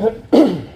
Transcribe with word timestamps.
If 0.00 0.70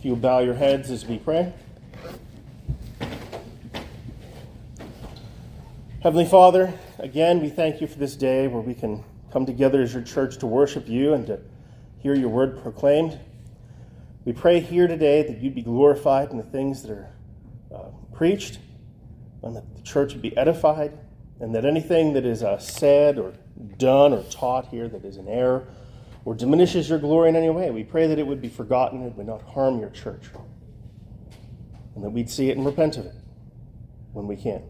you 0.00 0.16
bow 0.16 0.40
your 0.40 0.54
heads 0.54 0.90
as 0.90 1.06
we 1.06 1.18
pray. 1.18 1.52
Heavenly 6.02 6.24
Father, 6.24 6.74
again, 6.98 7.40
we 7.40 7.50
thank 7.50 7.80
you 7.80 7.86
for 7.86 8.00
this 8.00 8.16
day 8.16 8.48
where 8.48 8.60
we 8.60 8.74
can 8.74 9.04
come 9.32 9.46
together 9.46 9.80
as 9.80 9.94
your 9.94 10.02
church 10.02 10.38
to 10.38 10.48
worship 10.48 10.88
you 10.88 11.14
and 11.14 11.24
to 11.28 11.38
hear 11.98 12.16
your 12.16 12.30
word 12.30 12.60
proclaimed. 12.60 13.16
We 14.24 14.32
pray 14.32 14.58
here 14.58 14.88
today 14.88 15.22
that 15.22 15.38
you'd 15.38 15.54
be 15.54 15.62
glorified 15.62 16.32
in 16.32 16.36
the 16.36 16.42
things 16.42 16.82
that 16.82 16.90
are 16.90 17.14
uh, 17.72 17.90
preached, 18.12 18.58
and 19.44 19.54
that 19.54 19.76
the 19.76 19.82
church 19.82 20.14
would 20.14 20.22
be 20.22 20.36
edified, 20.36 20.98
and 21.38 21.54
that 21.54 21.64
anything 21.64 22.14
that 22.14 22.26
is 22.26 22.42
uh, 22.42 22.58
said 22.58 23.18
or 23.18 23.34
done 23.76 24.12
or 24.12 24.22
taught 24.24 24.68
here 24.68 24.88
that 24.88 25.04
is 25.04 25.16
an 25.16 25.28
error 25.28 25.66
or 26.24 26.34
diminishes 26.34 26.88
your 26.88 26.98
glory 26.98 27.28
in 27.28 27.36
any 27.36 27.50
way, 27.50 27.70
we 27.70 27.82
pray 27.82 28.06
that 28.06 28.18
it 28.18 28.26
would 28.26 28.40
be 28.40 28.48
forgotten 28.48 29.02
and 29.02 29.16
would 29.16 29.26
not 29.26 29.42
harm 29.42 29.80
your 29.80 29.90
church, 29.90 30.26
and 31.94 32.04
that 32.04 32.10
we'd 32.10 32.30
see 32.30 32.48
it 32.48 32.56
and 32.56 32.64
repent 32.64 32.96
of 32.96 33.06
it 33.06 33.14
when 34.12 34.26
we 34.26 34.36
can. 34.36 34.62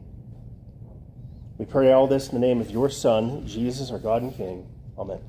We 1.59 1.67
pray 1.67 1.93
all 1.93 2.07
this 2.07 2.29
in 2.29 2.35
the 2.35 2.47
name 2.47 2.61
of 2.61 2.71
your 2.71 2.89
Son, 2.89 3.47
Jesus, 3.47 3.91
our 3.91 3.99
God 3.99 4.23
and 4.23 4.35
King. 4.35 4.67
Amen. 4.99 5.21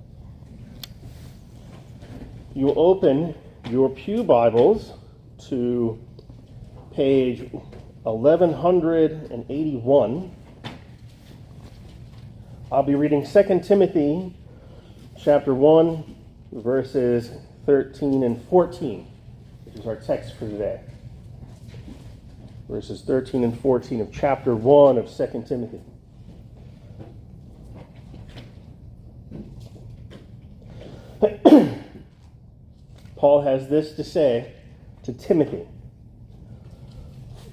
You 2.56 2.68
will 2.68 2.80
open 2.80 3.36
your 3.70 3.90
Pew 3.90 4.24
Bibles 4.24 4.94
to 5.50 6.00
page 6.94 7.52
1181. 8.04 10.32
I'll 12.74 12.82
be 12.82 12.96
reading 12.96 13.24
2 13.24 13.60
Timothy 13.60 14.34
chapter 15.16 15.54
1, 15.54 16.16
verses 16.54 17.30
13 17.68 18.24
and 18.24 18.42
14, 18.50 19.06
which 19.66 19.76
is 19.76 19.86
our 19.86 19.96
text 19.96 20.36
for 20.38 20.50
today. 20.50 20.82
Verses 22.68 23.04
13 23.04 23.44
and 23.44 23.60
14 23.60 24.02
of 24.02 24.12
chapter 24.12 24.56
1 24.56 24.98
of 24.98 25.06
2 25.06 25.46
Timothy. 25.48 25.82
Paul 33.16 33.42
has 33.44 33.70
this 33.70 33.94
to 33.94 34.04
say 34.04 34.52
to 35.04 35.14
Timothy 35.14 35.68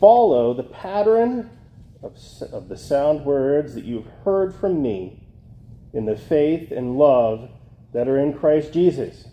Follow 0.00 0.54
the 0.54 0.62
pattern 0.62 1.50
of, 2.02 2.16
of 2.52 2.68
the 2.68 2.76
sound 2.76 3.24
words 3.24 3.74
that 3.74 3.84
you've 3.84 4.06
heard 4.24 4.54
from 4.54 4.82
me 4.82 5.19
in 5.92 6.06
the 6.06 6.16
faith 6.16 6.70
and 6.70 6.96
love 6.96 7.50
that 7.92 8.08
are 8.08 8.18
in 8.18 8.32
Christ 8.32 8.72
Jesus. 8.72 9.28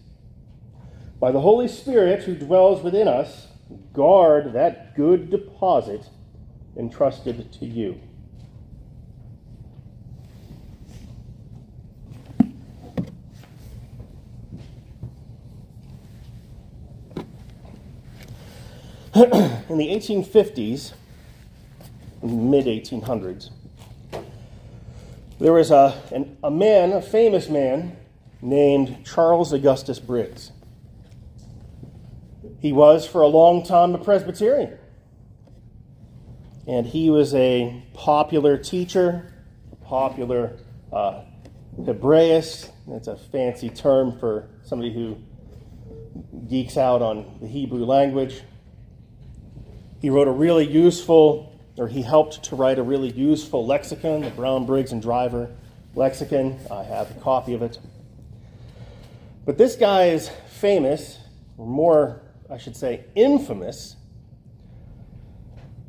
By 1.20 1.32
the 1.32 1.42
Holy 1.42 1.68
Spirit 1.68 2.24
who 2.24 2.36
dwells 2.36 2.84
within 2.84 3.08
us, 3.08 3.48
guard 3.94 4.54
that 4.54 4.96
good 4.96 5.30
deposit 5.30 6.10
entrusted 6.78 7.52
to 7.54 7.66
you. 7.66 8.00
in 19.18 19.78
the 19.80 19.88
1850s, 19.88 20.94
mid 22.22 22.66
1800s, 22.68 23.50
there 25.40 25.54
was 25.54 25.72
a, 25.72 26.02
an, 26.12 26.38
a 26.44 26.52
man, 26.52 26.92
a 26.94 27.02
famous 27.02 27.50
man, 27.50 27.98
named 28.42 29.06
Charles 29.06 29.54
Augustus 29.54 30.00
Briggs. 30.00 30.52
He 32.60 32.72
was 32.72 33.06
for 33.06 33.22
a 33.22 33.28
long 33.28 33.64
time 33.64 33.94
a 33.94 33.98
Presbyterian. 33.98 34.78
And 36.68 36.86
he 36.86 37.10
was 37.10 37.34
a 37.34 37.84
popular 37.94 38.58
teacher, 38.58 39.34
a 39.72 39.76
popular 39.86 40.58
uh, 40.92 41.24
Hebraist. 41.80 42.72
That's 42.88 43.08
a 43.08 43.16
fancy 43.16 43.70
term 43.70 44.20
for 44.20 44.50
somebody 44.64 44.94
who 44.94 45.18
geeks 46.50 46.78
out 46.78 47.02
on 47.02 47.38
the 47.42 47.48
Hebrew 47.48 47.86
language. 47.86 48.42
He 50.02 50.10
wrote 50.10 50.28
a 50.28 50.32
really 50.32 50.68
useful, 50.68 51.57
or 51.78 51.88
he 51.88 52.02
helped 52.02 52.44
to 52.44 52.56
write 52.56 52.80
a 52.80 52.84
really 52.84 53.12
useful 53.12 53.66
lexicon, 53.66 54.22
the 54.22 54.32
Brown, 54.32 54.66
Briggs, 54.66 54.92
and 54.92 55.02
Driver 55.02 55.50
lexicon. 55.96 56.60
I 56.72 56.84
have 56.84 57.12
a 57.12 57.20
copy 57.20 57.54
of 57.54 57.62
it. 57.62 57.78
But 59.46 59.58
this 59.58 59.76
guy 59.76 60.06
is 60.06 60.30
famous, 60.50 61.20
or 61.58 61.68
more, 61.68 62.22
I 62.50 62.58
should 62.58 62.76
say, 62.76 63.06
infamous, 63.16 63.96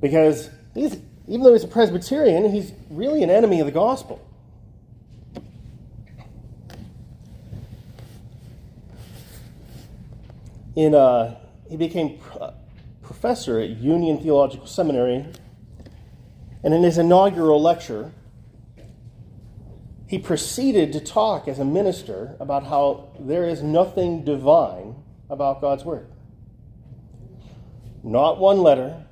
because 0.00 0.50
he's, 0.74 0.96
even 1.26 1.42
though 1.42 1.52
he's 1.52 1.64
a 1.64 1.68
Presbyterian, 1.68 2.50
he's 2.52 2.72
really 2.90 3.22
an 3.22 3.30
enemy 3.30 3.60
of 3.60 3.66
the 3.66 3.72
gospel. 3.72 4.24
In, 10.76 10.94
uh, 10.94 11.36
he 11.68 11.76
became 11.76 12.20
professor 13.02 13.58
at 13.58 13.70
Union 13.70 14.18
Theological 14.18 14.66
Seminary, 14.68 15.26
and 16.62 16.74
in 16.74 16.82
his 16.82 16.98
inaugural 16.98 17.60
lecture, 17.60 18.12
he 20.06 20.18
proceeded 20.18 20.92
to 20.94 21.00
talk 21.00 21.46
as 21.46 21.58
a 21.58 21.64
minister 21.64 22.36
about 22.40 22.64
how 22.64 23.10
there 23.20 23.46
is 23.46 23.62
nothing 23.62 24.24
divine 24.24 24.96
about 25.28 25.60
God's 25.60 25.84
Word. 25.84 26.08
Not 28.02 28.38
one 28.38 28.62
letter, 28.62 29.04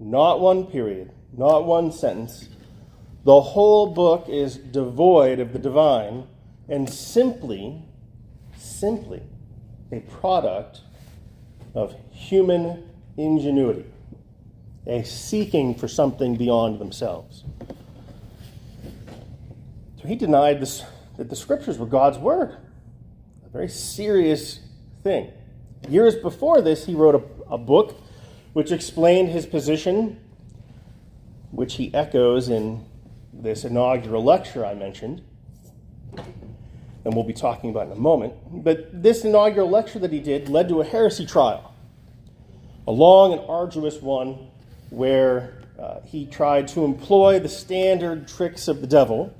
not 0.00 0.40
one 0.40 0.66
period, 0.66 1.12
not 1.36 1.64
one 1.64 1.92
sentence. 1.92 2.48
The 3.24 3.40
whole 3.40 3.92
book 3.92 4.28
is 4.28 4.56
devoid 4.56 5.38
of 5.38 5.52
the 5.52 5.58
divine 5.58 6.26
and 6.68 6.88
simply, 6.88 7.82
simply 8.56 9.22
a 9.92 10.00
product 10.00 10.80
of 11.74 11.94
human 12.10 12.88
ingenuity, 13.16 13.84
a 14.86 15.02
seeking 15.04 15.74
for 15.74 15.88
something 15.88 16.36
beyond 16.36 16.78
themselves. 16.78 17.44
So 20.00 20.08
he 20.08 20.14
denied 20.14 20.60
this, 20.60 20.84
that 21.16 21.28
the 21.28 21.36
scriptures 21.36 21.78
were 21.78 21.86
God's 21.86 22.18
word, 22.18 22.56
a 23.44 23.48
very 23.48 23.68
serious 23.68 24.60
thing. 25.02 25.32
Years 25.88 26.14
before 26.14 26.60
this, 26.60 26.86
he 26.86 26.94
wrote 26.94 27.14
a, 27.14 27.52
a 27.54 27.58
book 27.58 28.00
which 28.52 28.72
explained 28.72 29.28
his 29.28 29.46
position, 29.46 30.20
which 31.50 31.74
he 31.74 31.92
echoes 31.94 32.48
in 32.48 32.84
this 33.32 33.64
inaugural 33.64 34.24
lecture 34.24 34.64
I 34.64 34.74
mentioned 34.74 35.22
and 37.06 37.14
we'll 37.14 37.24
be 37.24 37.32
talking 37.32 37.70
about 37.70 37.86
in 37.86 37.92
a 37.92 38.00
moment. 38.00 38.34
But 38.64 39.00
this 39.00 39.24
inaugural 39.24 39.70
lecture 39.70 40.00
that 40.00 40.10
he 40.10 40.18
did 40.18 40.48
led 40.48 40.68
to 40.70 40.80
a 40.80 40.84
heresy 40.84 41.24
trial 41.24 41.72
a 42.88 42.90
long 42.90 43.32
and 43.32 43.42
arduous 43.48 44.02
one 44.02 44.48
where 44.90 45.54
uh, 45.78 46.00
he 46.00 46.26
tried 46.26 46.68
to 46.68 46.84
employ 46.84 47.38
the 47.38 47.48
standard 47.48 48.28
tricks 48.28 48.68
of 48.68 48.80
the 48.80 48.86
devil 48.86 49.34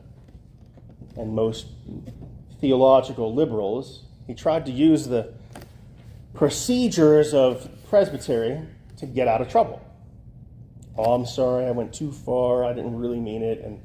and 1.17 1.35
most 1.35 1.67
theological 2.61 3.35
liberals. 3.35 4.03
He 4.27 4.35
tried 4.35 4.67
to 4.67 4.73
use 4.73 5.07
the 5.07 5.33
procedures 6.35 7.33
of 7.33 7.69
presbytery 7.89 8.61
to 8.99 9.07
get 9.07 9.29
out 9.29 9.41
of 9.41 9.49
trouble. 9.49 9.83
Oh, 10.99 11.13
I'm 11.13 11.27
sorry, 11.27 11.67
I 11.67 11.71
went 11.71 11.93
too 11.93 12.13
far, 12.13 12.65
I 12.65 12.73
didn't 12.73 12.97
really 12.97 13.21
mean 13.21 13.43
it. 13.43 13.61
And 13.61 13.81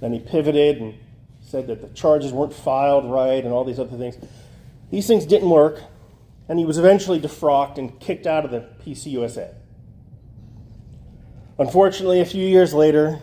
then 0.00 0.12
he 0.12 0.20
pivoted 0.20 0.80
and 0.80 0.94
said 1.40 1.66
that 1.66 1.80
the 1.80 1.88
charges 1.88 2.32
weren't 2.32 2.54
filed 2.54 3.10
right 3.10 3.44
and 3.44 3.52
all 3.52 3.64
these 3.64 3.78
other 3.78 3.96
things. 3.96 4.16
These 4.90 5.06
things 5.06 5.26
didn't 5.26 5.50
work 5.50 5.80
and 6.48 6.58
he 6.58 6.64
was 6.64 6.78
eventually 6.78 7.20
defrocked 7.20 7.78
and 7.78 7.98
kicked 8.00 8.26
out 8.26 8.44
of 8.44 8.50
the 8.50 8.68
PCUSA. 8.84 9.54
Unfortunately, 11.58 12.20
a 12.20 12.24
few 12.24 12.46
years 12.46 12.72
later, 12.72 13.20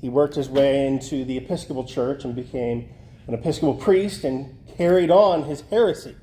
he 0.00 0.08
worked 0.08 0.34
his 0.34 0.48
way 0.48 0.86
into 0.86 1.24
the 1.24 1.36
Episcopal 1.36 1.84
Church 1.84 2.24
and 2.24 2.34
became 2.34 2.88
an 3.26 3.34
Episcopal 3.34 3.74
priest 3.74 4.24
and 4.24 4.58
carried 4.76 5.10
on 5.10 5.44
his 5.44 5.60
heresy 5.70 6.16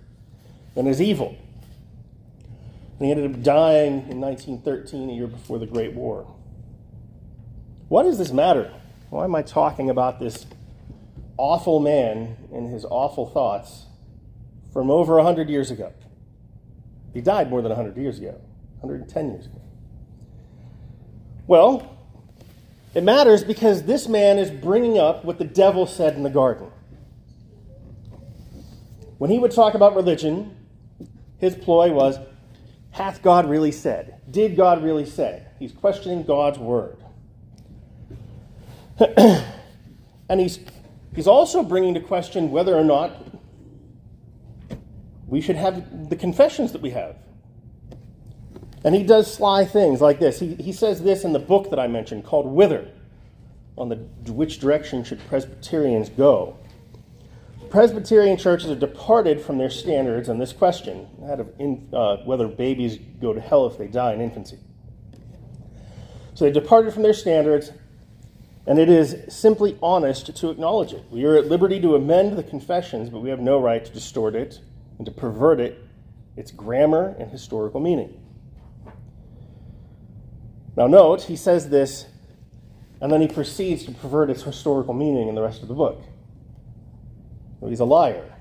and 0.75 0.87
his 0.87 1.01
evil. 1.01 1.37
And 2.97 3.05
he 3.05 3.11
ended 3.11 3.33
up 3.33 3.41
dying 3.43 4.09
in 4.09 4.19
1913, 4.19 5.09
a 5.09 5.13
year 5.13 5.27
before 5.27 5.59
the 5.59 5.65
Great 5.65 5.93
War. 5.93 6.27
Why 7.87 8.03
does 8.03 8.17
this 8.17 8.31
matter? 8.31 8.73
Why 9.09 9.23
am 9.23 9.33
I 9.35 9.41
talking 9.41 9.89
about 9.89 10.19
this 10.19 10.45
awful 11.37 11.79
man 11.79 12.37
and 12.51 12.71
his 12.71 12.85
awful 12.85 13.27
thoughts 13.27 13.85
from 14.73 14.91
over 14.91 15.15
100 15.15 15.49
years 15.49 15.71
ago? 15.71 15.93
He 17.13 17.21
died 17.21 17.49
more 17.49 17.61
than 17.61 17.69
100 17.69 17.97
years 17.97 18.19
ago, 18.19 18.39
110 18.81 19.31
years 19.31 19.45
ago. 19.45 19.61
Well, 21.49 21.97
it 22.93 23.03
matters 23.03 23.43
because 23.43 23.81
this 23.81 24.07
man 24.07 24.37
is 24.37 24.51
bringing 24.51 24.99
up 24.99 25.25
what 25.25 25.39
the 25.39 25.45
devil 25.45 25.87
said 25.87 26.13
in 26.13 26.21
the 26.21 26.29
garden. 26.29 26.69
When 29.17 29.31
he 29.31 29.39
would 29.39 29.49
talk 29.49 29.73
about 29.73 29.95
religion, 29.95 30.55
his 31.39 31.55
ploy 31.55 31.91
was 31.91 32.19
Hath 32.91 33.23
God 33.23 33.49
really 33.49 33.71
said? 33.71 34.21
Did 34.29 34.55
God 34.55 34.83
really 34.83 35.07
say? 35.07 35.43
He's 35.57 35.71
questioning 35.71 36.21
God's 36.21 36.59
word. 36.59 36.97
and 39.17 40.39
he's, 40.39 40.59
he's 41.15 41.27
also 41.27 41.63
bringing 41.63 41.95
to 41.95 41.99
question 41.99 42.51
whether 42.51 42.77
or 42.77 42.83
not 42.83 43.25
we 45.25 45.41
should 45.41 45.55
have 45.55 46.11
the 46.11 46.15
confessions 46.15 46.73
that 46.73 46.81
we 46.83 46.91
have. 46.91 47.15
And 48.83 48.95
he 48.95 49.03
does 49.03 49.31
sly 49.31 49.65
things 49.65 49.99
like 49.99 50.19
this. 50.19 50.39
He, 50.39 50.55
he 50.55 50.71
says 50.71 51.01
this 51.01 51.23
in 51.23 51.33
the 51.33 51.39
book 51.39 51.69
that 51.69 51.79
I 51.79 51.87
mentioned 51.87 52.23
called 52.25 52.45
Whither, 52.45 52.89
on 53.77 53.89
the 53.89 53.95
which 54.31 54.59
direction 54.59 55.03
should 55.03 55.19
Presbyterians 55.27 56.09
go. 56.09 56.57
Presbyterian 57.69 58.37
churches 58.37 58.69
have 58.69 58.79
departed 58.79 59.39
from 59.39 59.57
their 59.57 59.69
standards 59.69 60.27
on 60.27 60.39
this 60.39 60.53
question, 60.53 61.07
that 61.21 61.39
of 61.39 61.51
in, 61.59 61.87
uh, 61.93 62.17
whether 62.25 62.47
babies 62.47 62.97
go 63.21 63.31
to 63.31 63.39
hell 63.39 63.67
if 63.67 63.77
they 63.77 63.87
die 63.87 64.13
in 64.13 64.21
infancy. 64.21 64.57
So 66.33 66.45
they 66.45 66.51
departed 66.51 66.93
from 66.93 67.03
their 67.03 67.13
standards, 67.13 67.71
and 68.65 68.79
it 68.79 68.89
is 68.89 69.17
simply 69.27 69.77
honest 69.83 70.35
to 70.35 70.49
acknowledge 70.49 70.93
it. 70.93 71.03
We 71.11 71.25
are 71.25 71.37
at 71.37 71.47
liberty 71.47 71.79
to 71.81 71.95
amend 71.95 72.37
the 72.37 72.43
confessions, 72.43 73.09
but 73.09 73.19
we 73.19 73.29
have 73.29 73.39
no 73.39 73.59
right 73.59 73.83
to 73.83 73.91
distort 73.91 74.35
it 74.35 74.59
and 74.97 75.05
to 75.05 75.11
pervert 75.11 75.59
it, 75.59 75.79
its 76.37 76.51
grammar 76.51 77.15
and 77.19 77.29
historical 77.29 77.79
meaning. 77.79 78.18
Now, 80.75 80.87
note, 80.87 81.23
he 81.23 81.35
says 81.35 81.69
this, 81.69 82.05
and 83.01 83.11
then 83.11 83.21
he 83.21 83.27
proceeds 83.27 83.85
to 83.85 83.91
pervert 83.91 84.29
its 84.29 84.43
historical 84.43 84.93
meaning 84.93 85.27
in 85.27 85.35
the 85.35 85.41
rest 85.41 85.61
of 85.61 85.67
the 85.67 85.73
book. 85.73 86.01
He's 87.67 87.79
a 87.79 87.85
liar. 87.85 88.33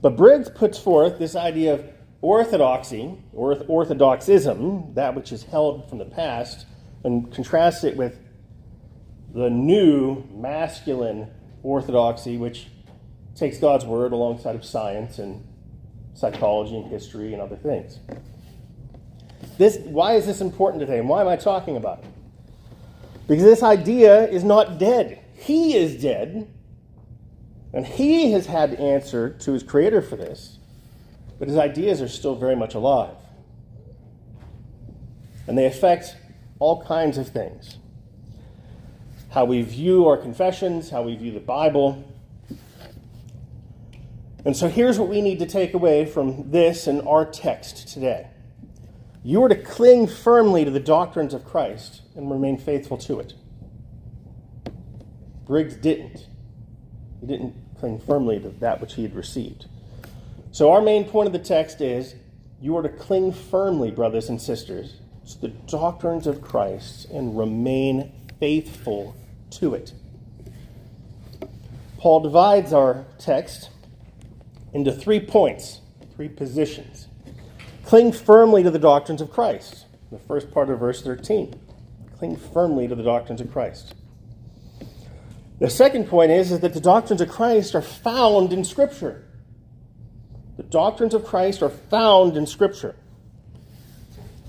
But 0.00 0.16
Briggs 0.16 0.48
puts 0.48 0.78
forth 0.78 1.18
this 1.18 1.36
idea 1.36 1.74
of 1.74 1.84
orthodoxy, 2.22 3.18
or 3.32 3.56
orthodoxism, 3.68 4.94
that 4.94 5.14
which 5.14 5.32
is 5.32 5.42
held 5.44 5.88
from 5.88 5.98
the 5.98 6.04
past, 6.04 6.66
and 7.04 7.32
contrasts 7.32 7.84
it 7.84 7.96
with 7.96 8.18
the 9.34 9.50
new 9.50 10.24
masculine 10.32 11.30
orthodoxy, 11.62 12.36
which 12.36 12.68
takes 13.34 13.58
God's 13.58 13.84
word 13.84 14.12
alongside 14.12 14.54
of 14.54 14.64
science 14.64 15.18
and 15.18 15.46
psychology 16.14 16.76
and 16.76 16.90
history 16.90 17.34
and 17.34 17.42
other 17.42 17.56
things. 17.56 18.00
This, 19.58 19.78
why 19.78 20.14
is 20.14 20.26
this 20.26 20.40
important 20.40 20.80
today, 20.80 20.98
and 20.98 21.08
why 21.08 21.22
am 21.22 21.28
I 21.28 21.36
talking 21.36 21.76
about 21.76 22.00
it? 22.00 22.04
Because 23.26 23.44
this 23.44 23.62
idea 23.62 24.28
is 24.28 24.44
not 24.44 24.78
dead. 24.78 25.20
He 25.34 25.76
is 25.76 26.00
dead, 26.00 26.48
and 27.72 27.86
he 27.86 28.32
has 28.32 28.46
had 28.46 28.72
to 28.72 28.80
answer 28.80 29.30
to 29.30 29.52
his 29.52 29.62
creator 29.62 30.02
for 30.02 30.16
this, 30.16 30.58
but 31.38 31.48
his 31.48 31.56
ideas 31.56 32.00
are 32.02 32.08
still 32.08 32.34
very 32.34 32.56
much 32.56 32.74
alive. 32.74 33.16
And 35.46 35.56
they 35.56 35.66
affect 35.66 36.16
all 36.58 36.82
kinds 36.82 37.18
of 37.18 37.28
things 37.28 37.78
how 39.30 39.44
we 39.44 39.60
view 39.60 40.06
our 40.06 40.16
confessions, 40.16 40.88
how 40.88 41.02
we 41.02 41.14
view 41.14 41.30
the 41.30 41.40
Bible. 41.40 42.02
And 44.46 44.56
so 44.56 44.66
here's 44.66 44.98
what 44.98 45.08
we 45.10 45.20
need 45.20 45.40
to 45.40 45.46
take 45.46 45.74
away 45.74 46.06
from 46.06 46.50
this 46.50 46.86
and 46.86 47.06
our 47.06 47.26
text 47.26 47.88
today. 47.88 48.28
You 49.26 49.42
are 49.42 49.48
to 49.48 49.56
cling 49.56 50.06
firmly 50.06 50.64
to 50.64 50.70
the 50.70 50.78
doctrines 50.78 51.34
of 51.34 51.44
Christ 51.44 52.02
and 52.14 52.30
remain 52.30 52.58
faithful 52.58 52.96
to 52.98 53.18
it. 53.18 53.34
Briggs 55.44 55.74
didn't. 55.74 56.28
He 57.20 57.26
didn't 57.26 57.56
cling 57.80 57.98
firmly 57.98 58.38
to 58.38 58.50
that 58.50 58.80
which 58.80 58.94
he 58.94 59.02
had 59.02 59.16
received. 59.16 59.66
So, 60.52 60.70
our 60.70 60.80
main 60.80 61.06
point 61.06 61.26
of 61.26 61.32
the 61.32 61.40
text 61.40 61.80
is 61.80 62.14
you 62.60 62.76
are 62.76 62.82
to 62.82 62.88
cling 62.88 63.32
firmly, 63.32 63.90
brothers 63.90 64.28
and 64.28 64.40
sisters, 64.40 65.00
to 65.32 65.40
the 65.40 65.48
doctrines 65.48 66.28
of 66.28 66.40
Christ 66.40 67.10
and 67.10 67.36
remain 67.36 68.12
faithful 68.38 69.16
to 69.58 69.74
it. 69.74 69.92
Paul 71.98 72.20
divides 72.20 72.72
our 72.72 73.04
text 73.18 73.70
into 74.72 74.92
three 74.92 75.18
points, 75.18 75.80
three 76.14 76.28
positions. 76.28 77.05
Cling 77.86 78.10
firmly 78.10 78.64
to 78.64 78.70
the 78.70 78.80
doctrines 78.80 79.20
of 79.20 79.30
Christ. 79.30 79.86
The 80.10 80.18
first 80.18 80.50
part 80.50 80.70
of 80.70 80.80
verse 80.80 81.02
13. 81.02 81.54
Cling 82.18 82.36
firmly 82.36 82.88
to 82.88 82.96
the 82.96 83.04
doctrines 83.04 83.40
of 83.40 83.52
Christ. 83.52 83.94
The 85.60 85.70
second 85.70 86.08
point 86.08 86.32
is, 86.32 86.50
is 86.50 86.60
that 86.60 86.74
the 86.74 86.80
doctrines 86.80 87.20
of 87.20 87.28
Christ 87.28 87.76
are 87.76 87.82
found 87.82 88.52
in 88.52 88.64
Scripture. 88.64 89.24
The 90.56 90.64
doctrines 90.64 91.14
of 91.14 91.24
Christ 91.24 91.62
are 91.62 91.70
found 91.70 92.36
in 92.36 92.46
Scripture. 92.46 92.96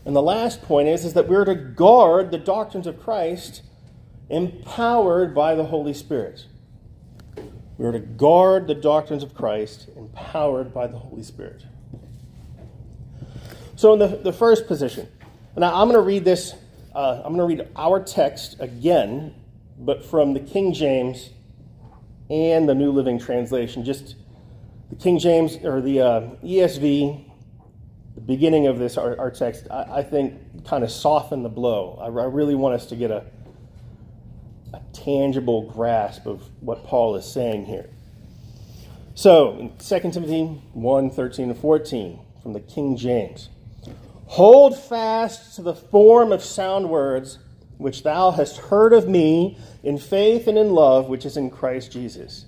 And 0.03 0.15
the 0.15 0.21
last 0.21 0.63
point 0.63 0.87
is, 0.87 1.05
is 1.05 1.13
that 1.13 1.27
we're 1.27 1.45
to 1.45 1.53
guard 1.53 2.31
the 2.31 2.39
doctrines 2.39 2.87
of 2.87 2.99
Christ 2.99 3.61
empowered 4.29 5.35
by 5.35 5.53
the 5.53 5.65
Holy 5.65 5.93
Spirit. 5.93 6.47
We're 7.77 7.91
to 7.91 7.99
guard 7.99 8.65
the 8.65 8.73
doctrines 8.73 9.21
of 9.21 9.35
Christ 9.35 9.89
empowered 9.95 10.73
by 10.73 10.87
the 10.87 10.97
Holy 10.97 11.23
Spirit. 11.23 11.65
So, 13.77 13.93
in 13.93 13.99
the, 13.99 14.07
the 14.07 14.33
first 14.33 14.67
position, 14.67 15.07
now 15.55 15.73
I'm 15.73 15.87
going 15.87 15.99
to 15.99 16.05
read 16.05 16.25
this, 16.25 16.55
uh, 16.95 17.21
I'm 17.23 17.37
going 17.37 17.57
to 17.57 17.63
read 17.63 17.69
our 17.75 18.03
text 18.03 18.57
again 18.59 19.35
but 19.77 20.03
from 20.03 20.33
the 20.33 20.39
King 20.39 20.73
James 20.73 21.29
and 22.27 22.67
the 22.67 22.73
New 22.73 22.91
Living 22.91 23.19
Translation. 23.19 23.85
Just 23.85 24.15
the 24.89 24.95
King 24.95 25.19
James 25.19 25.57
or 25.63 25.79
the 25.79 26.01
uh, 26.01 26.21
ESV, 26.43 27.23
the 28.15 28.21
beginning 28.21 28.65
of 28.65 28.79
this, 28.79 28.97
our, 28.97 29.15
our 29.19 29.29
text, 29.29 29.67
I, 29.69 29.97
I, 29.97 30.03
think 30.03 30.65
kind 30.65 30.83
of 30.83 30.89
softened 30.89 31.45
the 31.45 31.49
blow. 31.49 31.99
I, 32.01 32.05
I 32.05 32.25
really 32.25 32.55
want 32.55 32.73
us 32.73 32.87
to 32.87 32.95
get 32.95 33.11
a, 33.11 33.25
a 34.73 34.81
tangible 34.91 35.69
grasp 35.69 36.25
of 36.25 36.41
what 36.61 36.83
Paul 36.83 37.15
is 37.15 37.31
saying 37.31 37.65
here. 37.65 37.91
So, 39.13 39.57
in 39.59 39.77
2 39.77 40.11
Timothy 40.11 40.45
1 40.73 41.09
13 41.11 41.51
and 41.51 41.59
14 41.59 42.19
from 42.41 42.53
the 42.53 42.59
King 42.59 42.97
James. 42.97 43.49
Hold 44.27 44.77
fast 44.77 45.55
to 45.55 45.61
the 45.61 45.73
form 45.73 46.31
of 46.31 46.43
sound 46.43 46.89
words 46.89 47.39
which 47.77 48.03
thou 48.03 48.31
hast 48.31 48.57
heard 48.57 48.93
of 48.93 49.07
me 49.07 49.57
in 49.83 49.97
faith 49.97 50.47
and 50.47 50.57
in 50.57 50.71
love 50.71 51.07
which 51.07 51.25
is 51.25 51.37
in 51.37 51.49
Christ 51.49 51.91
Jesus. 51.91 52.45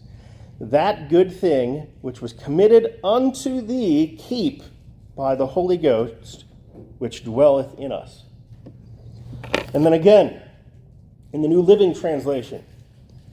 That 0.60 1.10
good 1.10 1.32
thing 1.32 1.88
which 2.02 2.22
was 2.22 2.34
committed 2.34 3.00
unto 3.04 3.62
thee, 3.62 4.18
keep 4.20 4.64
by 5.16 5.36
the 5.36 5.48
Holy 5.48 5.78
Ghost 5.78 6.46
which 6.98 7.24
dwelleth 7.24 7.78
in 7.80 7.92
us. 7.92 8.26
And 9.74 9.86
then 9.86 9.94
again, 9.94 10.42
in 11.32 11.42
the 11.42 11.48
New 11.48 11.62
Living 11.62 11.94
Translation, 11.94 12.64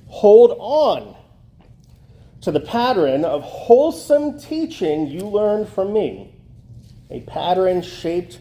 hold 0.06 0.56
on 0.58 1.16
to 2.42 2.52
the 2.52 2.60
pattern 2.60 3.24
of 3.24 3.42
wholesome 3.42 4.38
teaching 4.38 5.08
you 5.08 5.20
learned 5.20 5.68
from 5.68 5.92
me, 5.92 6.35
a 7.10 7.20
pattern 7.20 7.82
shaped 7.82 8.40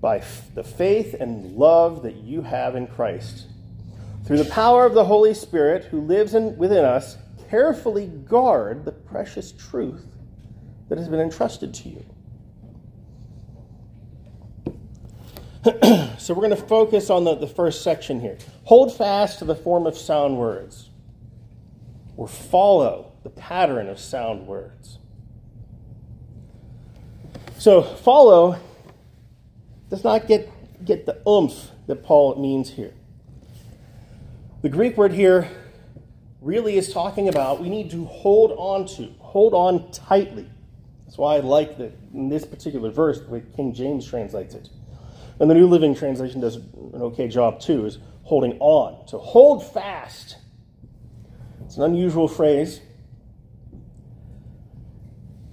by 0.00 0.22
the 0.54 0.64
faith 0.64 1.14
and 1.14 1.56
love 1.56 2.02
that 2.02 2.16
you 2.16 2.42
have 2.42 2.74
in 2.74 2.86
Christ. 2.86 3.46
Through 4.24 4.38
the 4.38 4.50
power 4.50 4.86
of 4.86 4.94
the 4.94 5.04
Holy 5.04 5.34
Spirit 5.34 5.84
who 5.84 6.00
lives 6.00 6.34
in, 6.34 6.56
within 6.56 6.84
us, 6.84 7.16
carefully 7.50 8.06
guard 8.06 8.84
the 8.84 8.92
precious 8.92 9.52
truth 9.52 10.06
that 10.88 10.98
has 10.98 11.08
been 11.08 11.20
entrusted 11.20 11.74
to 11.74 11.88
you. 11.88 12.04
so 16.18 16.32
we're 16.32 16.40
going 16.40 16.50
to 16.50 16.56
focus 16.56 17.10
on 17.10 17.24
the, 17.24 17.34
the 17.34 17.46
first 17.46 17.82
section 17.82 18.20
here. 18.20 18.38
Hold 18.64 18.96
fast 18.96 19.40
to 19.40 19.44
the 19.44 19.54
form 19.54 19.86
of 19.86 19.98
sound 19.98 20.38
words, 20.38 20.88
or 22.16 22.26
follow 22.26 23.12
the 23.24 23.30
pattern 23.30 23.88
of 23.88 23.98
sound 23.98 24.46
words. 24.46 24.99
So, 27.60 27.82
follow 27.82 28.58
does 29.90 30.02
not 30.02 30.26
get, 30.26 30.48
get 30.82 31.04
the 31.04 31.20
oomph 31.28 31.70
that 31.88 32.02
Paul 32.02 32.40
means 32.40 32.70
here. 32.70 32.94
The 34.62 34.70
Greek 34.70 34.96
word 34.96 35.12
here 35.12 35.46
really 36.40 36.78
is 36.78 36.90
talking 36.90 37.28
about 37.28 37.60
we 37.60 37.68
need 37.68 37.90
to 37.90 38.06
hold 38.06 38.52
on 38.52 38.86
to, 38.96 39.12
hold 39.18 39.52
on 39.52 39.92
tightly. 39.92 40.48
That's 41.04 41.18
why 41.18 41.36
I 41.36 41.40
like 41.40 41.76
that 41.76 41.92
in 42.14 42.30
this 42.30 42.46
particular 42.46 42.88
verse, 42.88 43.20
the 43.20 43.28
way 43.28 43.42
King 43.54 43.74
James 43.74 44.08
translates 44.08 44.54
it. 44.54 44.70
And 45.38 45.50
the 45.50 45.54
New 45.54 45.66
Living 45.66 45.94
Translation 45.94 46.40
does 46.40 46.56
an 46.56 46.94
okay 46.94 47.28
job 47.28 47.60
too, 47.60 47.84
is 47.84 47.98
holding 48.22 48.58
on. 48.60 49.04
To 49.08 49.18
hold 49.18 49.70
fast. 49.70 50.38
It's 51.66 51.76
an 51.76 51.82
unusual 51.82 52.26
phrase, 52.26 52.80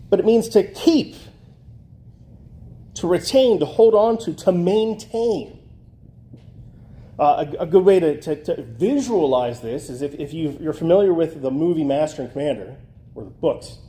but 0.10 0.22
it 0.22 0.26
means 0.26 0.48
to 0.50 0.64
keep 0.64 1.18
to 2.98 3.08
retain, 3.08 3.60
to 3.60 3.66
hold 3.66 3.94
on 3.94 4.18
to, 4.20 4.34
to 4.34 4.52
maintain. 4.52 5.60
Uh, 7.20 7.46
a, 7.60 7.64
a, 7.64 7.66
good 7.66 7.84
way 7.84 8.00
to, 8.00 8.20
to, 8.22 8.44
to, 8.44 8.62
visualize 8.62 9.60
this 9.62 9.90
is 9.90 10.04
if, 10.04 10.14
if 10.16 10.34
you 10.34 10.70
are 10.70 10.74
familiar 10.74 11.14
with 11.14 11.42
the 11.42 11.50
movie 11.50 11.84
Master 11.84 12.22
and 12.22 12.32
Commander, 12.32 12.76
or 13.16 13.24
the 13.24 13.30
books, 13.32 13.80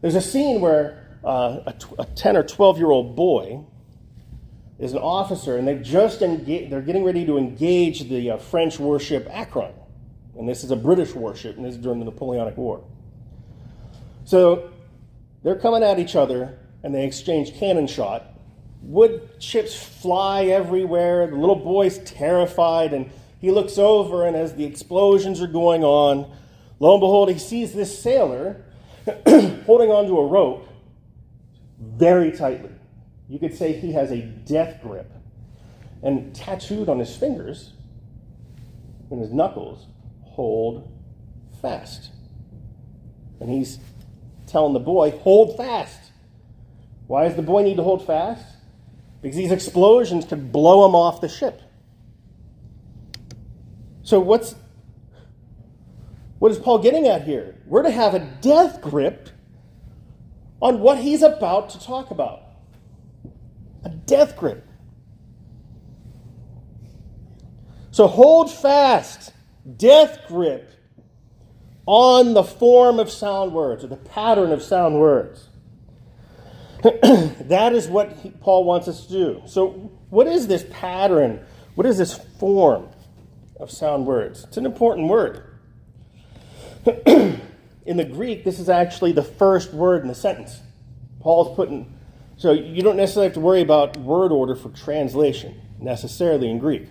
There's 0.00 0.14
a 0.14 0.20
scene 0.20 0.60
where 0.60 1.18
uh, 1.24 1.60
a, 1.66 1.72
t- 1.72 1.94
a 1.98 2.04
10 2.04 2.36
or 2.36 2.44
12 2.44 2.78
year 2.78 2.90
old 2.90 3.16
boy 3.16 3.64
is 4.78 4.92
an 4.92 4.98
officer, 4.98 5.56
and 5.56 5.66
they've 5.66 5.82
just 5.82 6.22
engaged, 6.22 6.72
they're 6.72 6.82
getting 6.82 7.04
ready 7.04 7.26
to 7.26 7.38
engage 7.38 8.08
the 8.08 8.32
uh, 8.32 8.36
French 8.36 8.78
warship 8.78 9.28
Acheron. 9.30 9.74
And 10.36 10.48
this 10.48 10.64
is 10.64 10.70
a 10.70 10.76
British 10.76 11.14
warship, 11.14 11.56
and 11.56 11.64
this 11.64 11.74
is 11.74 11.80
during 11.80 11.98
the 11.98 12.04
Napoleonic 12.04 12.56
War. 12.56 12.82
So 14.24 14.70
they're 15.42 15.58
coming 15.58 15.82
at 15.82 15.98
each 15.98 16.16
other, 16.16 16.58
and 16.82 16.94
they 16.94 17.04
exchange 17.06 17.54
cannon 17.54 17.86
shot. 17.86 18.31
Wood 18.82 19.38
chips 19.38 19.74
fly 19.74 20.44
everywhere. 20.46 21.26
The 21.26 21.36
little 21.36 21.56
boy's 21.56 21.98
terrified, 21.98 22.92
and 22.92 23.10
he 23.40 23.50
looks 23.50 23.78
over, 23.78 24.26
and 24.26 24.36
as 24.36 24.54
the 24.54 24.64
explosions 24.64 25.40
are 25.40 25.46
going 25.46 25.84
on, 25.84 26.30
lo 26.80 26.94
and 26.94 27.00
behold, 27.00 27.30
he 27.30 27.38
sees 27.38 27.72
this 27.72 27.96
sailor 27.96 28.64
holding 29.26 29.90
onto 29.90 30.18
a 30.18 30.26
rope 30.26 30.68
very 31.80 32.32
tightly. 32.32 32.70
You 33.28 33.38
could 33.38 33.56
say 33.56 33.72
he 33.72 33.92
has 33.92 34.10
a 34.10 34.20
death 34.20 34.80
grip. 34.82 35.10
And 36.02 36.34
tattooed 36.34 36.88
on 36.88 36.98
his 36.98 37.14
fingers 37.14 37.74
and 39.10 39.20
his 39.20 39.32
knuckles, 39.32 39.86
hold 40.22 40.90
fast. 41.60 42.10
And 43.40 43.48
he's 43.48 43.78
telling 44.46 44.72
the 44.72 44.80
boy, 44.80 45.10
hold 45.10 45.56
fast. 45.56 46.10
Why 47.06 47.24
does 47.26 47.36
the 47.36 47.42
boy 47.42 47.62
need 47.62 47.76
to 47.76 47.82
hold 47.82 48.06
fast? 48.06 48.51
Because 49.22 49.36
these 49.36 49.52
explosions 49.52 50.24
could 50.24 50.52
blow 50.52 50.86
him 50.86 50.94
off 50.94 51.20
the 51.20 51.28
ship. 51.28 51.62
So 54.02 54.20
what's 54.20 54.54
what 56.40 56.50
is 56.50 56.58
Paul 56.58 56.80
getting 56.80 57.06
at 57.06 57.22
here? 57.22 57.54
We're 57.66 57.84
to 57.84 57.90
have 57.90 58.14
a 58.14 58.18
death 58.18 58.82
grip 58.82 59.28
on 60.60 60.80
what 60.80 60.98
he's 60.98 61.22
about 61.22 61.70
to 61.70 61.80
talk 61.80 62.10
about. 62.10 62.42
A 63.84 63.88
death 63.88 64.36
grip. 64.36 64.66
So 67.92 68.08
hold 68.08 68.50
fast, 68.50 69.32
death 69.76 70.26
grip 70.26 70.72
on 71.86 72.34
the 72.34 72.42
form 72.42 72.98
of 72.98 73.10
sound 73.10 73.52
words 73.52 73.84
or 73.84 73.86
the 73.86 73.96
pattern 73.96 74.50
of 74.50 74.62
sound 74.62 74.98
words. 74.98 75.48
that 77.42 77.72
is 77.74 77.86
what 77.86 78.12
he, 78.14 78.30
Paul 78.30 78.64
wants 78.64 78.88
us 78.88 79.06
to 79.06 79.12
do. 79.12 79.42
So, 79.46 79.70
what 80.10 80.26
is 80.26 80.48
this 80.48 80.64
pattern? 80.70 81.44
What 81.74 81.86
is 81.86 81.96
this 81.96 82.18
form 82.38 82.88
of 83.58 83.70
sound 83.70 84.06
words? 84.06 84.44
It's 84.44 84.56
an 84.56 84.66
important 84.66 85.08
word. 85.08 85.46
in 87.86 87.96
the 87.96 88.04
Greek, 88.04 88.44
this 88.44 88.58
is 88.58 88.68
actually 88.68 89.12
the 89.12 89.22
first 89.22 89.72
word 89.72 90.02
in 90.02 90.08
the 90.08 90.14
sentence. 90.14 90.60
Paul's 91.20 91.54
putting, 91.54 91.92
so 92.36 92.50
you 92.50 92.82
don't 92.82 92.96
necessarily 92.96 93.28
have 93.28 93.34
to 93.34 93.40
worry 93.40 93.60
about 93.60 93.96
word 93.98 94.32
order 94.32 94.56
for 94.56 94.70
translation 94.70 95.60
necessarily 95.78 96.50
in 96.50 96.58
Greek. 96.58 96.88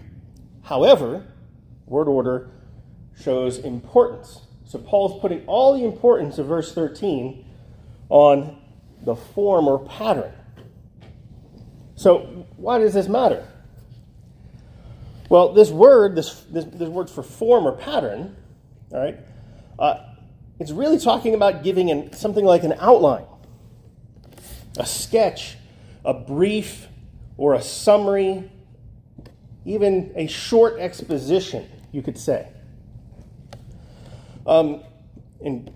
However, 0.63 1.25
word 1.85 2.07
order 2.07 2.49
shows 3.21 3.57
importance. 3.57 4.41
So 4.65 4.79
Paul's 4.79 5.19
putting 5.19 5.45
all 5.47 5.77
the 5.77 5.83
importance 5.83 6.37
of 6.37 6.47
verse 6.47 6.73
13 6.73 7.45
on 8.09 8.60
the 9.03 9.15
form 9.15 9.67
or 9.67 9.79
pattern. 9.79 10.33
So, 11.95 12.47
why 12.57 12.79
does 12.79 12.93
this 12.93 13.07
matter? 13.07 13.47
Well, 15.29 15.53
this 15.53 15.69
word, 15.69 16.15
this, 16.15 16.41
this, 16.49 16.65
this 16.65 16.89
word 16.89 17.09
for 17.09 17.23
form 17.23 17.65
or 17.65 17.71
pattern, 17.73 18.35
all 18.91 18.99
right, 18.99 19.17
uh, 19.79 19.95
it's 20.59 20.71
really 20.71 20.99
talking 20.99 21.33
about 21.33 21.63
giving 21.63 21.89
an, 21.89 22.13
something 22.13 22.43
like 22.43 22.63
an 22.63 22.73
outline, 22.79 23.25
a 24.77 24.85
sketch, 24.85 25.57
a 26.03 26.13
brief, 26.13 26.87
or 27.37 27.53
a 27.53 27.61
summary, 27.61 28.49
even 29.65 30.11
a 30.15 30.27
short 30.27 30.79
exposition, 30.79 31.67
you 31.91 32.01
could 32.01 32.17
say. 32.17 32.47
Um, 34.45 34.83
in 35.39 35.73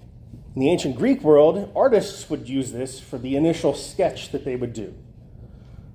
in 0.56 0.62
the 0.62 0.70
ancient 0.70 0.96
Greek 0.96 1.22
world, 1.22 1.72
artists 1.76 2.30
would 2.30 2.48
use 2.48 2.72
this 2.72 3.00
for 3.00 3.18
the 3.18 3.36
initial 3.36 3.74
sketch 3.74 4.32
that 4.32 4.46
they 4.46 4.56
would 4.56 4.74
do. 4.74 4.94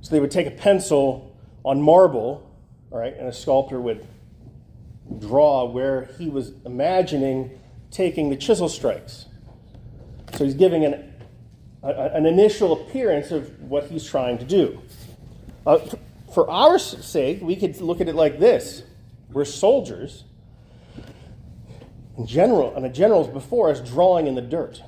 So 0.02 0.10
they 0.10 0.20
would 0.20 0.30
take 0.30 0.46
a 0.46 0.50
pencil 0.50 1.34
on 1.64 1.80
marble, 1.80 2.46
all 2.90 2.98
right, 2.98 3.16
and 3.16 3.26
a 3.26 3.32
sculptor 3.32 3.80
would 3.80 4.06
draw 5.18 5.64
where 5.64 6.10
he 6.18 6.28
was 6.28 6.52
imagining 6.66 7.58
taking 7.90 8.28
the 8.28 8.36
chisel 8.36 8.68
strikes. 8.68 9.26
So 10.34 10.44
he's 10.44 10.54
giving 10.54 10.84
an, 10.84 11.12
a, 11.82 11.88
an 11.88 12.26
initial 12.26 12.72
appearance 12.72 13.30
of 13.30 13.60
what 13.62 13.84
he's 13.84 14.04
trying 14.04 14.38
to 14.38 14.44
do. 14.44 14.80
Uh, 15.66 15.78
for 16.34 16.48
our 16.48 16.78
sake, 16.78 17.40
we 17.42 17.56
could 17.56 17.80
look 17.80 18.00
at 18.00 18.08
it 18.08 18.14
like 18.14 18.38
this 18.38 18.82
we're 19.32 19.44
soldiers 19.44 20.24
in 22.18 22.26
general, 22.26 22.74
and 22.74 22.84
the 22.84 22.88
general's 22.88 23.28
before 23.28 23.70
us 23.70 23.80
drawing 23.80 24.26
in 24.26 24.34
the 24.34 24.42
dirt. 24.42 24.82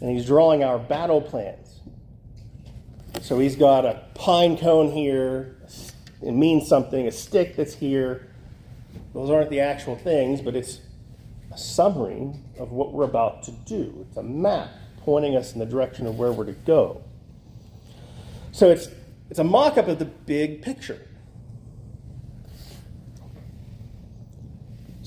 And 0.00 0.10
he's 0.10 0.26
drawing 0.26 0.64
our 0.64 0.78
battle 0.78 1.20
plans. 1.20 1.80
So 3.20 3.38
he's 3.38 3.56
got 3.56 3.84
a 3.84 4.02
pine 4.14 4.56
cone 4.56 4.90
here, 4.90 5.56
it 6.22 6.32
means 6.32 6.68
something, 6.68 7.06
a 7.06 7.12
stick 7.12 7.56
that's 7.56 7.74
here. 7.74 8.26
Those 9.14 9.30
aren't 9.30 9.50
the 9.50 9.60
actual 9.60 9.96
things, 9.96 10.40
but 10.40 10.54
it's 10.54 10.80
a 11.52 11.58
summary 11.58 12.32
of 12.58 12.72
what 12.72 12.92
we're 12.92 13.04
about 13.04 13.42
to 13.44 13.52
do. 13.52 14.06
It's 14.08 14.16
a 14.16 14.22
map 14.22 14.68
pointing 14.98 15.36
us 15.36 15.52
in 15.54 15.58
the 15.58 15.66
direction 15.66 16.06
of 16.06 16.18
where 16.18 16.32
we're 16.32 16.44
to 16.44 16.52
go. 16.52 17.02
So 18.52 18.70
it's, 18.70 18.88
it's 19.30 19.38
a 19.38 19.44
mock 19.44 19.78
up 19.78 19.88
of 19.88 19.98
the 19.98 20.04
big 20.04 20.62
picture. 20.62 21.00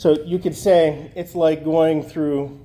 So 0.03 0.21
you 0.25 0.37
could 0.37 0.53
say 0.53 1.13
it's 1.15 1.33
like 1.33 1.63
going 1.63 2.03
through 2.03 2.59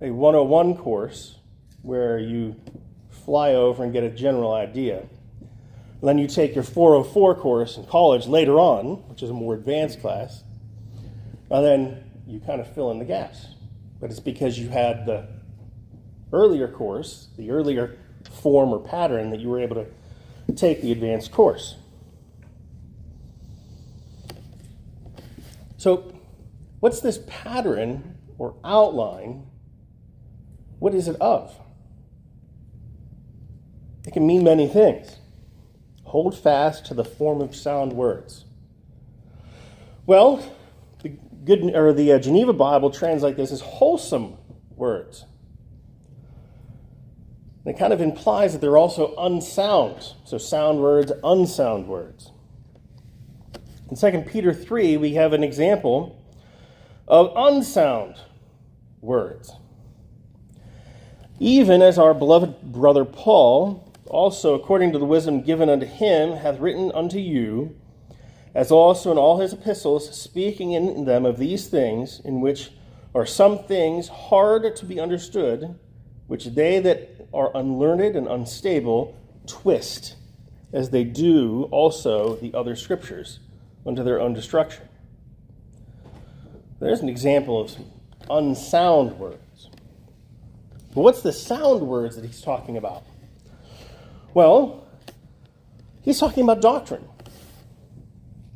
a 0.00 0.10
101 0.10 0.76
course 0.78 1.36
where 1.82 2.18
you 2.18 2.56
fly 3.08 3.54
over 3.54 3.84
and 3.84 3.92
get 3.92 4.02
a 4.02 4.10
general 4.10 4.52
idea. 4.52 4.98
And 4.98 6.08
then 6.08 6.18
you 6.18 6.26
take 6.26 6.56
your 6.56 6.64
404 6.64 7.36
course 7.36 7.76
in 7.76 7.86
college 7.86 8.26
later 8.26 8.58
on, 8.58 8.96
which 9.08 9.22
is 9.22 9.30
a 9.30 9.32
more 9.32 9.54
advanced 9.54 10.00
class, 10.00 10.42
and 11.52 11.64
then 11.64 12.10
you 12.26 12.40
kind 12.40 12.60
of 12.60 12.66
fill 12.74 12.90
in 12.90 12.98
the 12.98 13.04
gaps. 13.04 13.46
But 14.00 14.10
it's 14.10 14.18
because 14.18 14.58
you 14.58 14.68
had 14.68 15.06
the 15.06 15.28
earlier 16.32 16.66
course, 16.66 17.28
the 17.36 17.52
earlier 17.52 17.96
form 18.28 18.70
or 18.70 18.80
pattern 18.80 19.30
that 19.30 19.38
you 19.38 19.50
were 19.50 19.60
able 19.60 19.76
to 19.76 20.54
take 20.56 20.82
the 20.82 20.90
advanced 20.90 21.30
course. 21.30 21.76
So 25.76 26.11
What's 26.82 26.98
this 26.98 27.20
pattern 27.28 28.18
or 28.38 28.56
outline? 28.64 29.46
What 30.80 30.96
is 30.96 31.06
it 31.06 31.14
of? 31.20 31.54
It 34.04 34.12
can 34.12 34.26
mean 34.26 34.42
many 34.42 34.66
things. 34.66 35.18
Hold 36.02 36.36
fast 36.36 36.84
to 36.86 36.94
the 36.94 37.04
form 37.04 37.40
of 37.40 37.54
sound 37.54 37.92
words. 37.92 38.46
Well, 40.06 40.44
the 41.04 41.10
good 41.44 41.72
or 41.72 41.92
the 41.92 42.14
uh, 42.14 42.18
Geneva 42.18 42.52
Bible 42.52 42.90
translates 42.90 43.36
this 43.36 43.52
as 43.52 43.60
wholesome 43.60 44.36
words. 44.74 45.24
And 47.64 47.76
it 47.76 47.78
kind 47.78 47.92
of 47.92 48.00
implies 48.00 48.54
that 48.54 48.60
they're 48.60 48.76
also 48.76 49.14
unsound. 49.18 50.14
So 50.24 50.36
sound 50.36 50.80
words, 50.80 51.12
unsound 51.22 51.86
words. 51.86 52.32
In 53.88 53.94
2 53.96 54.22
Peter 54.28 54.52
3, 54.52 54.96
we 54.96 55.14
have 55.14 55.32
an 55.32 55.44
example 55.44 56.18
of 57.08 57.32
unsound 57.36 58.16
words. 59.00 59.52
Even 61.38 61.82
as 61.82 61.98
our 61.98 62.14
beloved 62.14 62.72
brother 62.72 63.04
Paul, 63.04 63.92
also 64.06 64.54
according 64.54 64.92
to 64.92 64.98
the 64.98 65.04
wisdom 65.04 65.42
given 65.42 65.68
unto 65.68 65.86
him, 65.86 66.32
hath 66.32 66.60
written 66.60 66.92
unto 66.94 67.18
you, 67.18 67.76
as 68.54 68.70
also 68.70 69.10
in 69.10 69.18
all 69.18 69.40
his 69.40 69.52
epistles, 69.52 70.14
speaking 70.16 70.72
in 70.72 71.04
them 71.04 71.24
of 71.24 71.38
these 71.38 71.68
things, 71.68 72.20
in 72.24 72.40
which 72.40 72.70
are 73.14 73.26
some 73.26 73.64
things 73.64 74.08
hard 74.08 74.76
to 74.76 74.84
be 74.84 75.00
understood, 75.00 75.78
which 76.26 76.46
they 76.46 76.78
that 76.80 77.26
are 77.32 77.50
unlearned 77.54 78.14
and 78.14 78.28
unstable 78.28 79.16
twist, 79.46 80.16
as 80.72 80.90
they 80.90 81.04
do 81.04 81.64
also 81.70 82.36
the 82.36 82.54
other 82.54 82.76
scriptures, 82.76 83.40
unto 83.84 84.02
their 84.04 84.20
own 84.20 84.32
destruction. 84.32 84.86
There's 86.82 87.00
an 87.00 87.08
example 87.08 87.60
of 87.60 87.76
unsound 88.28 89.16
words. 89.16 89.70
But 90.92 91.02
what's 91.02 91.22
the 91.22 91.32
sound 91.32 91.82
words 91.82 92.16
that 92.16 92.24
he's 92.24 92.40
talking 92.40 92.76
about? 92.76 93.04
Well, 94.34 94.88
he's 96.02 96.18
talking 96.18 96.42
about 96.42 96.60
doctrine. 96.60 97.08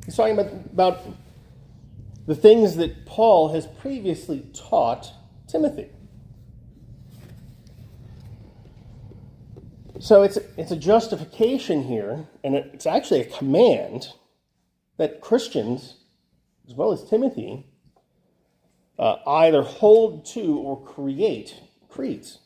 He's 0.03 0.17
talking 0.17 0.37
about, 0.37 0.51
about 0.51 0.99
the 2.25 2.35
things 2.35 2.75
that 2.75 3.05
Paul 3.05 3.53
has 3.53 3.65
previously 3.65 4.45
taught 4.53 5.09
Timothy. 5.47 5.87
So 9.99 10.23
it's, 10.23 10.37
it's 10.57 10.71
a 10.71 10.75
justification 10.75 11.81
here, 11.83 12.27
and 12.43 12.55
it's 12.55 12.85
actually 12.85 13.21
a 13.21 13.25
command 13.25 14.09
that 14.97 15.21
Christians, 15.21 15.95
as 16.67 16.73
well 16.75 16.91
as 16.91 17.09
Timothy, 17.09 17.66
uh, 18.97 19.17
either 19.27 19.61
hold 19.61 20.25
to 20.25 20.57
or 20.57 20.81
create 20.81 21.55
creeds 21.89 22.39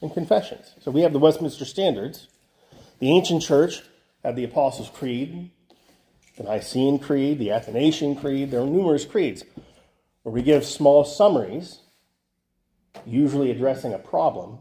and 0.00 0.12
confessions. 0.12 0.74
So 0.80 0.90
we 0.90 1.02
have 1.02 1.12
the 1.12 1.18
Westminster 1.18 1.64
Standards. 1.64 2.28
The 2.98 3.10
ancient 3.10 3.42
church 3.42 3.82
had 4.24 4.36
the 4.36 4.44
Apostles' 4.44 4.90
Creed, 4.90 5.50
the 6.36 6.44
Nicene 6.44 6.98
Creed, 6.98 7.38
the 7.38 7.52
Athanasian 7.52 8.16
Creed. 8.16 8.50
There 8.50 8.60
are 8.60 8.66
numerous 8.66 9.04
creeds 9.04 9.44
where 10.22 10.32
we 10.32 10.42
give 10.42 10.64
small 10.64 11.04
summaries, 11.04 11.80
usually 13.04 13.50
addressing 13.50 13.92
a 13.92 13.98
problem, 13.98 14.58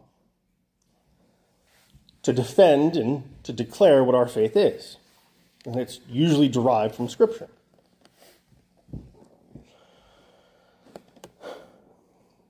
to 2.23 2.33
defend 2.33 2.97
and 2.97 3.23
to 3.43 3.53
declare 3.53 4.03
what 4.03 4.15
our 4.15 4.27
faith 4.27 4.55
is. 4.55 4.97
And 5.65 5.75
it's 5.75 5.99
usually 6.07 6.49
derived 6.49 6.95
from 6.95 7.09
Scripture. 7.09 7.49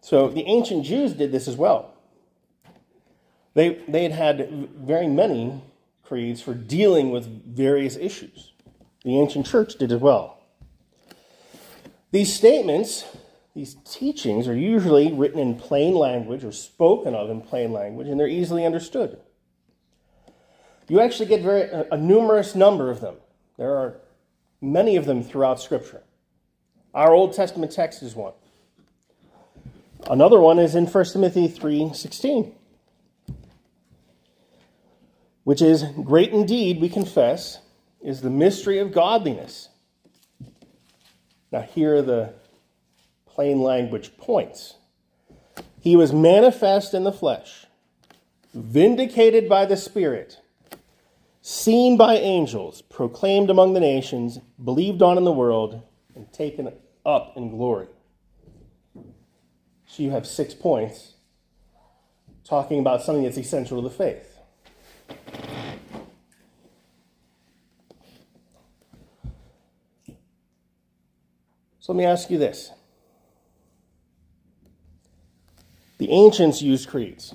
So 0.06 0.28
the 0.28 0.44
ancient 0.44 0.86
Jews 0.86 1.14
did 1.14 1.32
this 1.32 1.48
as 1.48 1.56
well. 1.56 1.92
They, 3.56 3.70
they 3.88 4.04
had 4.04 4.12
had 4.12 4.70
very 4.76 5.08
many 5.08 5.64
creeds 6.04 6.44
for 6.44 6.54
dealing 6.54 7.10
with 7.10 7.26
various 7.26 7.96
issues. 7.96 8.54
The 9.04 9.20
ancient 9.20 9.48
church 9.48 9.74
did 9.80 9.92
as 9.92 10.00
well. 10.00 10.44
These 12.12 12.32
statements, 12.32 13.04
these 13.56 13.78
teachings, 13.84 14.48
are 14.48 14.56
usually 14.56 15.12
written 15.12 15.40
in 15.40 15.56
plain 15.56 15.96
language 15.96 16.44
or 16.44 16.52
spoken 16.52 17.16
of 17.16 17.32
in 17.32 17.42
plain 17.42 17.74
language, 17.74 18.08
and 18.08 18.20
they're 18.20 18.28
easily 18.28 18.64
understood. 18.64 19.20
You 20.88 21.02
actually 21.02 21.30
get 21.30 21.42
very, 21.42 21.64
a, 21.64 21.88
a 21.94 21.98
numerous 21.98 22.54
number 22.54 22.92
of 22.92 23.02
them. 23.02 23.16
There 23.58 23.76
are 23.76 23.96
many 24.62 24.98
of 24.98 25.06
them 25.06 25.24
throughout 25.24 25.60
Scripture. 25.60 26.04
Our 26.94 27.12
Old 27.12 27.34
Testament 27.34 27.72
text 27.72 28.04
is 28.04 28.14
one. 28.14 28.34
Another 30.08 30.40
one 30.40 30.60
is 30.60 30.76
in 30.76 30.86
1 30.86 31.14
Timothy 31.14 31.48
3:16, 31.48 32.54
which 35.44 35.64
is 35.64 35.84
great 36.04 36.32
indeed, 36.32 36.80
we 36.80 36.90
confess, 36.90 37.60
is 38.02 38.22
the 38.22 38.30
mystery 38.30 38.78
of 38.78 38.92
godliness. 38.92 39.70
Now 41.52 41.62
here 41.62 41.96
are 41.96 42.02
the 42.04 42.34
plain 43.26 43.62
language 43.62 44.16
points. 44.18 44.76
He 45.80 45.96
was 45.96 46.14
manifest 46.14 46.94
in 46.94 47.04
the 47.04 47.12
flesh, 47.12 47.66
vindicated 48.54 49.50
by 49.50 49.66
the 49.66 49.78
Spirit, 49.78 50.40
seen 51.42 51.98
by 51.98 52.18
angels, 52.18 52.84
proclaimed 52.84 53.50
among 53.50 53.74
the 53.74 53.80
nations, 53.80 54.38
believed 54.64 55.02
on 55.02 55.18
in 55.18 55.24
the 55.24 55.32
world, 55.32 55.82
and 56.14 56.32
taken 56.32 56.72
up 57.04 57.36
in 57.36 57.50
glory. 57.50 57.88
So 59.96 60.04
you 60.04 60.12
have 60.12 60.28
six 60.28 60.54
points 60.54 61.14
talking 62.44 62.80
about 62.80 63.02
something 63.02 63.24
that's 63.24 63.38
essential 63.38 63.82
to 63.82 63.88
the 63.88 63.96
faith. 63.96 64.38
So 71.80 71.94
let 71.94 71.98
me 71.98 72.04
ask 72.04 72.30
you 72.30 72.38
this. 72.38 72.72
The 75.98 76.12
ancients 76.12 76.62
used 76.62 76.90
creeds, 76.90 77.34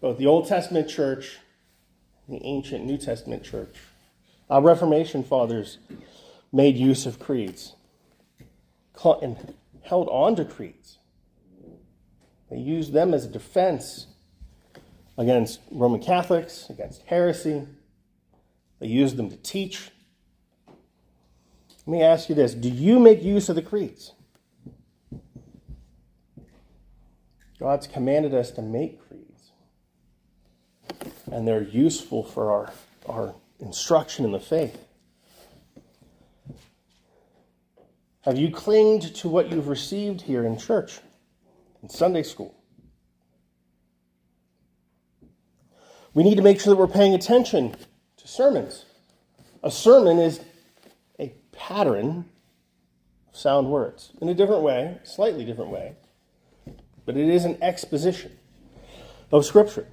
both 0.00 0.16
the 0.16 0.26
Old 0.26 0.48
Testament 0.48 0.88
church 0.88 1.40
the 2.26 2.42
ancient 2.42 2.86
New 2.86 2.96
Testament 2.96 3.44
church. 3.44 3.76
Our 4.48 4.62
Reformation 4.62 5.22
fathers 5.22 5.76
made 6.50 6.76
use 6.76 7.04
of 7.04 7.18
creeds 7.18 7.74
and 9.20 9.54
held 9.82 10.08
on 10.08 10.36
to 10.36 10.46
creeds. 10.46 10.98
They 12.52 12.58
used 12.58 12.92
them 12.92 13.14
as 13.14 13.24
a 13.24 13.28
defense 13.28 14.08
against 15.16 15.60
Roman 15.70 16.02
Catholics, 16.02 16.68
against 16.68 17.02
heresy. 17.06 17.66
They 18.78 18.88
used 18.88 19.16
them 19.16 19.30
to 19.30 19.36
teach. 19.38 19.90
Let 21.86 21.92
me 21.92 22.02
ask 22.02 22.28
you 22.28 22.34
this 22.34 22.52
Do 22.52 22.68
you 22.68 23.00
make 23.00 23.22
use 23.22 23.48
of 23.48 23.56
the 23.56 23.62
creeds? 23.62 24.12
God's 27.58 27.86
commanded 27.86 28.34
us 28.34 28.50
to 28.50 28.62
make 28.62 29.00
creeds 29.08 29.52
and 31.30 31.48
they're 31.48 31.62
useful 31.62 32.22
for 32.22 32.50
our, 32.50 32.72
our 33.06 33.34
instruction 33.60 34.26
in 34.26 34.32
the 34.32 34.40
faith. 34.40 34.76
Have 38.22 38.36
you 38.36 38.50
clinged 38.50 39.14
to 39.16 39.28
what 39.30 39.50
you've 39.50 39.68
received 39.68 40.20
here 40.20 40.44
in 40.44 40.58
church, 40.58 41.00
in 41.82 41.88
Sunday 41.88 42.22
school? 42.22 42.54
We 46.14 46.22
need 46.22 46.36
to 46.36 46.42
make 46.42 46.60
sure 46.60 46.74
that 46.74 46.80
we're 46.80 46.86
paying 46.86 47.14
attention 47.14 47.74
to 48.18 48.28
sermons. 48.28 48.84
A 49.62 49.70
sermon 49.70 50.18
is 50.18 50.40
a 51.18 51.34
pattern 51.52 52.26
of 53.28 53.36
sound 53.36 53.70
words 53.70 54.12
in 54.20 54.28
a 54.28 54.34
different 54.34 54.62
way, 54.62 54.98
slightly 55.04 55.44
different 55.44 55.70
way, 55.70 55.94
but 57.06 57.16
it 57.16 57.28
is 57.28 57.44
an 57.44 57.58
exposition 57.62 58.38
of 59.30 59.44
Scripture. 59.44 59.86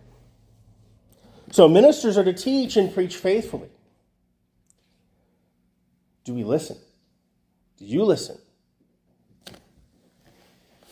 So 1.52 1.68
ministers 1.68 2.18
are 2.18 2.24
to 2.24 2.34
teach 2.34 2.78
and 2.78 2.94
preach 2.94 3.16
faithfully. 3.16 3.70
Do 6.26 6.34
we 6.34 6.44
listen? 6.44 6.78
Do 7.78 7.86
you 7.86 8.04
listen? 8.04 8.38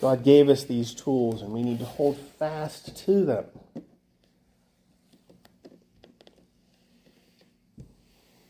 God 0.01 0.23
gave 0.23 0.49
us 0.49 0.63
these 0.63 0.93
tools 0.93 1.41
and 1.41 1.51
we 1.51 1.63
need 1.63 1.79
to 1.79 1.85
hold 1.85 2.17
fast 2.17 2.95
to 3.05 3.25
them. 3.25 3.45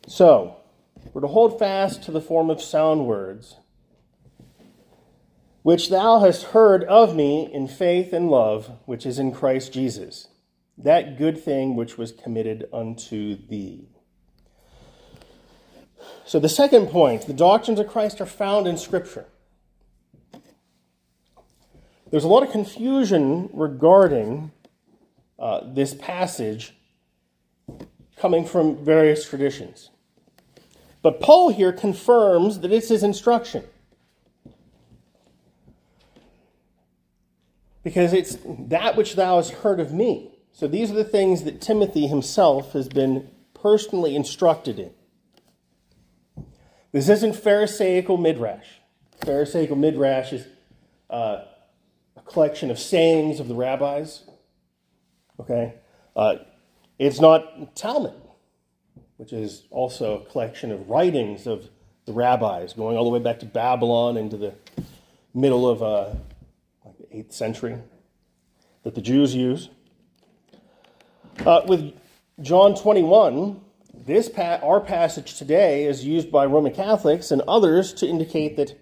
So, 0.08 0.58
we're 1.14 1.22
to 1.22 1.28
hold 1.28 1.60
fast 1.60 2.04
to 2.04 2.12
the 2.12 2.22
form 2.22 2.50
of 2.50 2.62
sound 2.62 3.06
words, 3.06 3.58
which 5.64 5.90
thou 5.90 6.20
hast 6.20 6.44
heard 6.46 6.84
of 6.86 7.16
me 7.16 7.50
in 7.52 7.68
faith 7.68 8.14
and 8.14 8.30
love, 8.30 8.72
which 8.86 9.06
is 9.06 9.20
in 9.20 9.32
Christ 9.32 9.74
Jesus 9.74 10.28
that 10.78 11.18
good 11.18 11.44
thing 11.44 11.76
which 11.76 11.98
was 11.98 12.12
committed 12.12 12.68
unto 12.72 13.36
thee. 13.48 13.88
So, 16.26 16.40
the 16.40 16.50
second 16.50 16.88
point 16.88 17.26
the 17.26 17.34
doctrines 17.34 17.80
of 17.80 17.88
Christ 17.88 18.22
are 18.22 18.26
found 18.26 18.68
in 18.68 18.78
Scripture. 18.78 19.26
There's 22.10 22.24
a 22.24 22.28
lot 22.28 22.44
of 22.44 22.52
confusion 22.52 23.50
regarding 23.52 24.52
uh, 25.38 25.62
this 25.66 25.94
passage 25.94 26.74
coming 28.16 28.46
from 28.46 28.84
various 28.84 29.28
traditions. 29.28 29.90
But 31.02 31.20
Paul 31.20 31.50
here 31.50 31.72
confirms 31.72 32.60
that 32.60 32.72
it's 32.72 32.90
his 32.90 33.04
instruction. 33.04 33.64
Because 37.84 38.14
it's 38.14 38.38
that 38.46 38.96
which 38.96 39.16
thou 39.16 39.38
hast 39.38 39.52
heard 39.52 39.80
of 39.80 39.94
me. 39.94 40.32
So 40.52 40.68
these 40.68 40.90
are 40.92 40.96
the 40.96 41.04
things 41.04 41.44
that 41.44 41.62
Timothy 41.62 42.08
himself 42.08 42.74
has 42.74 42.90
been 42.90 43.30
personally 43.54 44.16
instructed 44.16 44.80
in. 44.80 44.92
This 46.92 47.10
isn't 47.10 47.36
Pharisaical 47.36 48.18
midrash. 48.18 48.66
Pharisaical 49.24 49.78
midrash 49.78 50.34
is 50.34 50.48
uh, 51.10 51.44
collection 52.28 52.70
of 52.72 52.80
sayings 52.80 53.40
of 53.40 53.48
the 53.48 53.56
rabbis. 53.56 54.24
Okay? 55.40 55.74
Uh, 56.16 56.36
it's 57.00 57.20
not 57.20 57.76
Talmud, 57.76 58.14
which 59.18 59.34
is 59.34 59.64
also 59.70 60.22
a 60.22 60.26
collection 60.32 60.72
of 60.72 60.90
writings 60.90 61.48
of 61.48 61.70
the 62.06 62.14
rabbis 62.14 62.74
going 62.74 62.98
all 62.98 63.04
the 63.04 63.10
way 63.10 63.20
back 63.20 63.40
to 63.40 63.46
Babylon 63.46 64.18
into 64.18 64.38
the 64.38 64.54
middle 65.34 65.70
of 65.70 65.84
uh, 65.84 66.16
like 66.86 66.98
the 66.98 67.16
8th 67.16 67.34
century 67.34 67.78
that 68.84 68.96
the 68.96 69.02
Jews 69.02 69.36
use. 69.36 69.70
Uh, 71.46 71.62
with 71.68 71.94
John 72.42 72.76
21, 72.76 73.62
this 73.94 74.30
pa- 74.30 74.60
our 74.64 74.80
passage 74.80 75.36
today 75.36 75.86
is 75.86 76.04
used 76.06 76.32
by 76.32 76.46
Roman 76.46 76.74
Catholics 76.74 77.30
and 77.30 77.42
others 77.48 77.94
to 77.96 78.08
indicate 78.08 78.56
that 78.58 78.80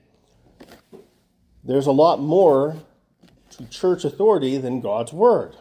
there's 1.63 1.87
a 1.87 1.91
lot 1.91 2.21
more 2.21 2.77
to 3.57 3.65
church 3.65 4.03
authority 4.05 4.57
than 4.57 4.81
God's 4.81 5.13
word. 5.13 5.55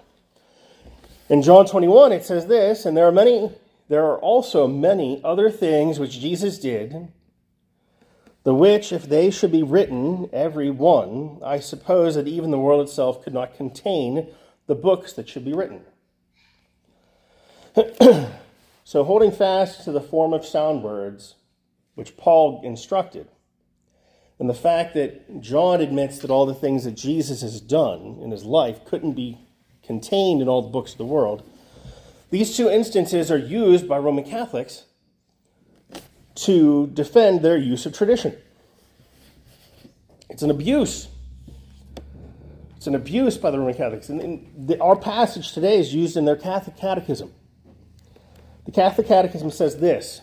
In 1.28 1.42
John 1.42 1.66
21, 1.66 2.12
it 2.12 2.24
says 2.24 2.46
this, 2.46 2.85
and 2.85 2.96
there 2.96 3.07
are 3.07 3.12
many, 3.12 3.50
there 3.88 4.04
are 4.04 4.18
also 4.18 4.66
many 4.68 5.20
other 5.24 5.50
things 5.50 5.98
which 5.98 6.20
Jesus 6.20 6.59
did, 6.59 7.09
the 8.42 8.54
which, 8.54 8.92
if 8.92 9.09
they 9.09 9.30
should 9.30 9.50
be 9.50 9.62
written, 9.62 10.28
every 10.33 10.70
one, 10.70 11.40
I 11.42 11.61
suppose 11.61 12.14
that 12.14 12.28
even 12.28 12.50
the 12.50 12.59
world 12.59 12.87
itself 12.87 13.24
could 13.24 13.33
not 13.33 13.57
contain 13.57 14.28
the 14.66 14.74
books 14.74 15.14
that 15.14 15.28
should 15.28 15.46
be 15.46 15.54
written. 15.54 15.80
so, 18.85 19.02
holding 19.02 19.33
fast 19.33 19.85
to 19.85 19.92
the 19.92 20.00
form 20.00 20.35
of 20.35 20.44
sound 20.44 20.83
words, 20.83 21.37
which 21.94 22.18
Paul 22.18 22.61
instructed, 22.64 23.28
and 24.38 24.49
the 24.49 24.55
fact 24.55 24.94
that 24.94 25.40
John 25.40 25.81
admits 25.81 26.18
that 26.18 26.31
all 26.31 26.47
the 26.47 26.55
things 26.55 26.85
that 26.85 26.97
Jesus 26.97 27.42
has 27.42 27.61
done 27.61 28.18
in 28.23 28.31
his 28.31 28.44
life 28.44 28.85
couldn't 28.85 29.12
be 29.12 29.38
contained 29.83 30.42
in 30.42 30.49
all 30.49 30.62
the 30.62 30.68
books 30.68 30.92
of 30.92 30.99
the 30.99 31.05
world, 31.05 31.49
these 32.31 32.57
two 32.57 32.68
instances 32.68 33.31
are 33.31 33.38
used 33.38 33.88
by 33.88 33.99
Roman 33.99 34.25
Catholics 34.25 34.85
to 36.35 36.88
defend 36.88 37.42
their 37.42 37.57
use 37.57 37.87
of 37.87 37.97
tradition. 37.97 38.37
It's 40.29 40.42
an 40.42 40.51
abuse. 40.51 41.07
It's 42.77 42.88
an 42.88 42.97
abuse 42.97 43.37
by 43.37 43.53
the 43.53 43.59
Roman 43.59 43.75
Catholics. 43.75 44.09
And, 44.09 44.68
the, 44.68 44.81
our 44.81 44.97
passage 44.97 45.53
today 45.53 45.79
is 45.79 45.94
used 45.94 46.16
in 46.16 46.25
their 46.25 46.37
Catholic 46.37 46.77
Catechism. 46.77 47.33
The 48.66 48.73
Catholic 48.73 49.07
Catechism 49.07 49.51
says 49.53 49.79
this 49.79 50.23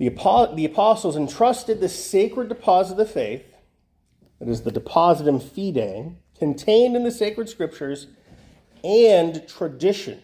the, 0.00 0.64
apostles 0.64 1.14
entrusted 1.14 1.80
the 1.80 1.88
sacred 1.88 2.48
deposit 2.48 2.92
of 2.92 2.98
the 2.98 3.04
faith, 3.04 3.44
that 4.38 4.48
is 4.48 4.62
the 4.62 4.72
depositum 4.72 5.42
fidei, 5.42 6.14
contained 6.38 6.96
in 6.96 7.04
the 7.04 7.10
sacred 7.10 7.50
scriptures, 7.50 8.06
and 8.82 9.46
tradition 9.46 10.22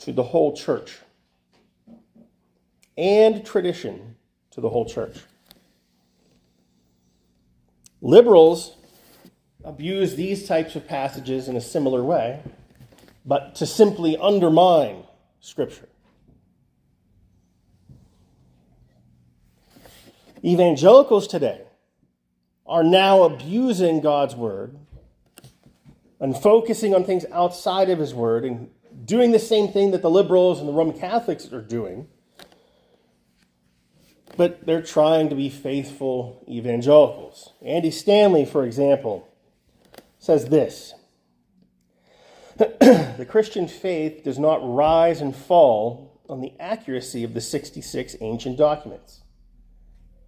to 0.00 0.12
the 0.12 0.22
whole 0.22 0.54
church. 0.54 0.98
And 2.98 3.44
tradition 3.46 4.16
to 4.50 4.60
the 4.60 4.68
whole 4.68 4.84
church. 4.84 5.16
Liberals 8.02 8.76
abuse 9.64 10.14
these 10.14 10.46
types 10.46 10.76
of 10.76 10.86
passages 10.86 11.48
in 11.48 11.56
a 11.56 11.60
similar 11.60 12.04
way, 12.04 12.42
but 13.24 13.54
to 13.56 13.66
simply 13.66 14.16
undermine 14.18 15.04
Scripture. 15.40 15.88
Evangelicals 20.44 21.26
today 21.26 21.62
are 22.66 22.84
now 22.84 23.22
abusing 23.22 24.00
God's 24.00 24.36
Word 24.36 24.76
and 26.20 26.36
focusing 26.36 26.94
on 26.94 27.04
things 27.04 27.24
outside 27.32 27.90
of 27.90 27.98
His 27.98 28.14
Word 28.14 28.44
and 28.44 28.70
doing 29.04 29.32
the 29.32 29.38
same 29.38 29.68
thing 29.68 29.90
that 29.92 30.02
the 30.02 30.10
liberals 30.10 30.60
and 30.60 30.68
the 30.68 30.72
Roman 30.72 30.98
Catholics 30.98 31.52
are 31.52 31.62
doing. 31.62 32.08
But 34.36 34.64
they're 34.64 34.82
trying 34.82 35.30
to 35.30 35.34
be 35.34 35.48
faithful 35.48 36.44
evangelicals. 36.48 37.52
Andy 37.60 37.90
Stanley, 37.90 38.44
for 38.44 38.64
example, 38.64 39.28
says 40.20 40.46
this 40.46 40.94
The 42.58 43.26
Christian 43.28 43.66
faith 43.66 44.22
does 44.22 44.38
not 44.38 44.60
rise 44.62 45.20
and 45.20 45.34
fall 45.34 46.20
on 46.28 46.40
the 46.40 46.52
accuracy 46.60 47.24
of 47.24 47.34
the 47.34 47.40
66 47.40 48.16
ancient 48.20 48.56
documents. 48.56 49.22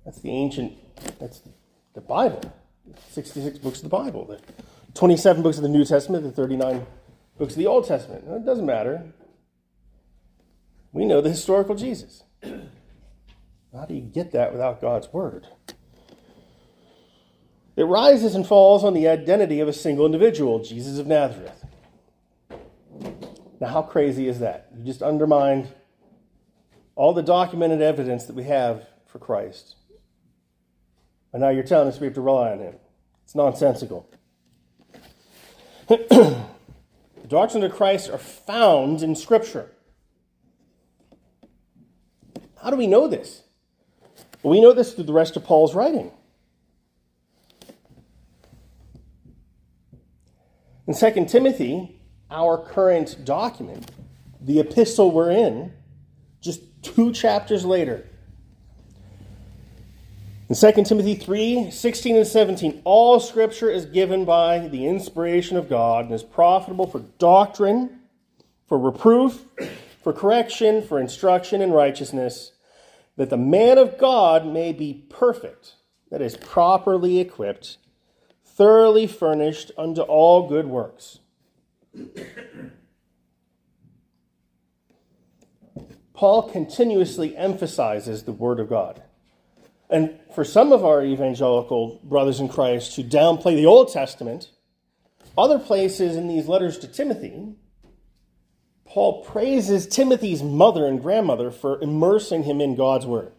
That's 0.05 0.21
the 0.21 0.31
ancient, 0.31 0.75
that's 1.19 1.43
the 1.95 2.01
Bible. 2.01 2.41
66 3.11 3.59
books 3.59 3.79
of 3.79 3.85
the 3.85 3.89
Bible. 3.89 4.27
The 4.27 4.41
27 4.95 5.43
books 5.43 5.57
of 5.57 5.63
the 5.63 5.69
New 5.69 5.85
Testament, 5.85 6.25
the 6.25 6.33
39 6.33 6.87
books 7.39 7.53
of 7.53 7.59
the 7.59 7.67
Old 7.67 7.87
Testament. 7.87 8.25
It 8.27 8.45
doesn't 8.45 8.67
matter. 8.67 9.13
We 10.93 11.05
know 11.05 11.21
the 11.21 11.31
historical 11.31 11.75
Jesus. 11.75 12.25
How 12.43 13.85
do 13.87 13.95
you 13.95 14.01
get 14.01 14.33
that 14.33 14.53
without 14.53 14.81
God's 14.81 15.13
Word? 15.13 15.47
It 17.77 17.85
rises 17.85 18.35
and 18.35 18.47
falls 18.47 18.85
on 18.85 18.95
the 18.95 19.09
identity 19.09 19.61
of 19.61 19.69
a 19.69 19.73
single 19.73 20.05
individual, 20.05 20.63
Jesus 20.63 20.99
of 20.99 21.07
Nazareth. 21.07 21.65
Now, 23.61 23.69
how 23.69 23.83
crazy 23.83 24.27
is 24.27 24.41
that? 24.41 24.69
You 24.77 24.85
just 24.85 25.03
undermined 25.03 25.69
all 26.97 27.13
the 27.13 27.23
documented 27.23 27.81
evidence 27.81 28.25
that 28.25 28.35
we 28.35 28.45
have 28.45 28.87
for 29.07 29.19
Christ. 29.19 29.77
And 31.33 31.43
now 31.43 31.51
you're 31.51 31.63
telling 31.63 31.89
us 31.89 32.01
we 32.01 32.07
have 32.07 32.15
to 32.15 32.21
rely 32.21 32.53
on 32.53 32.59
him. 32.59 32.75
It's 33.25 33.35
nonsensical. 33.35 34.09
the 35.89 36.45
doctrines 37.29 37.65
of 37.65 37.73
Christ 37.73 38.11
are 38.11 38.19
found 38.19 39.03
in 39.03 39.15
Scripture. 39.15 39.71
How 42.63 42.71
do 42.71 42.77
we 42.77 42.87
know 42.87 43.07
this? 43.09 43.43
Well, 44.43 44.51
we 44.51 44.61
know 44.61 44.73
this 44.73 44.95
through 44.95 45.05
the 45.05 45.13
rest 45.13 45.37
of 45.37 45.45
Paul's 45.45 45.75
writing. 45.75 46.11
In 50.87 50.95
2 50.95 51.27
Timothy, 51.27 52.01
our 52.31 52.59
current 52.59 53.25
document, 53.25 53.91
the 54.41 54.59
epistle 54.59 55.13
we're 55.13 55.31
in, 55.31 55.73
just 56.41 56.63
two 56.83 57.13
chapters 57.13 57.65
later, 57.65 58.10
in 60.51 60.57
2 60.57 60.73
Timothy 60.83 61.15
3 61.15 61.71
16 61.71 62.17
and 62.17 62.27
17, 62.27 62.83
all 62.85 63.21
scripture 63.21 63.71
is 63.71 63.87
given 63.87 64.25
by 64.25 64.67
the 64.67 64.85
inspiration 64.85 65.57
of 65.57 65.69
God 65.69 66.07
and 66.07 66.15
is 66.15 66.25
profitable 66.25 66.89
for 66.89 66.99
doctrine, 67.19 68.01
for 68.67 68.77
reproof, 68.77 69.45
for 70.03 70.13
correction, 70.13 70.83
for 70.83 70.99
instruction 70.99 71.63
in 71.63 71.71
righteousness, 71.71 72.51
that 73.17 73.31
the 73.31 73.37
man 73.37 73.79
of 73.79 73.97
God 73.97 74.45
may 74.45 74.73
be 74.73 75.05
perfect, 75.09 75.77
that 76.11 76.21
is, 76.21 76.37
properly 76.37 77.21
equipped, 77.21 77.79
thoroughly 78.45 79.07
furnished 79.07 79.71
unto 79.79 80.01
all 80.01 80.49
good 80.49 80.67
works. 80.67 81.21
Paul 86.13 86.51
continuously 86.51 87.37
emphasizes 87.37 88.25
the 88.25 88.33
Word 88.33 88.59
of 88.59 88.69
God. 88.69 89.05
And 89.91 90.19
for 90.35 90.45
some 90.45 90.73
of 90.73 90.85
our 90.85 91.03
evangelical 91.03 92.01
brothers 92.05 92.39
in 92.39 92.49
Christ 92.49 92.95
to 92.95 93.03
downplay 93.03 93.57
the 93.57 93.67
Old 93.67 93.93
Testament, 93.93 94.51
other 95.37 95.59
places 95.59 96.17
in 96.17 96.29
these 96.29 96.47
letters 96.47 96.79
to 96.79 96.87
Timothy, 96.87 97.55
Paul 98.87 99.25
praises 99.25 99.87
Timothy's 99.87 100.43
mother 100.43 100.87
and 100.87 101.03
grandmother 101.03 101.51
for 101.51 101.81
immersing 101.81 102.45
him 102.45 102.61
in 102.61 102.77
God's 102.77 103.07
Word 103.07 103.33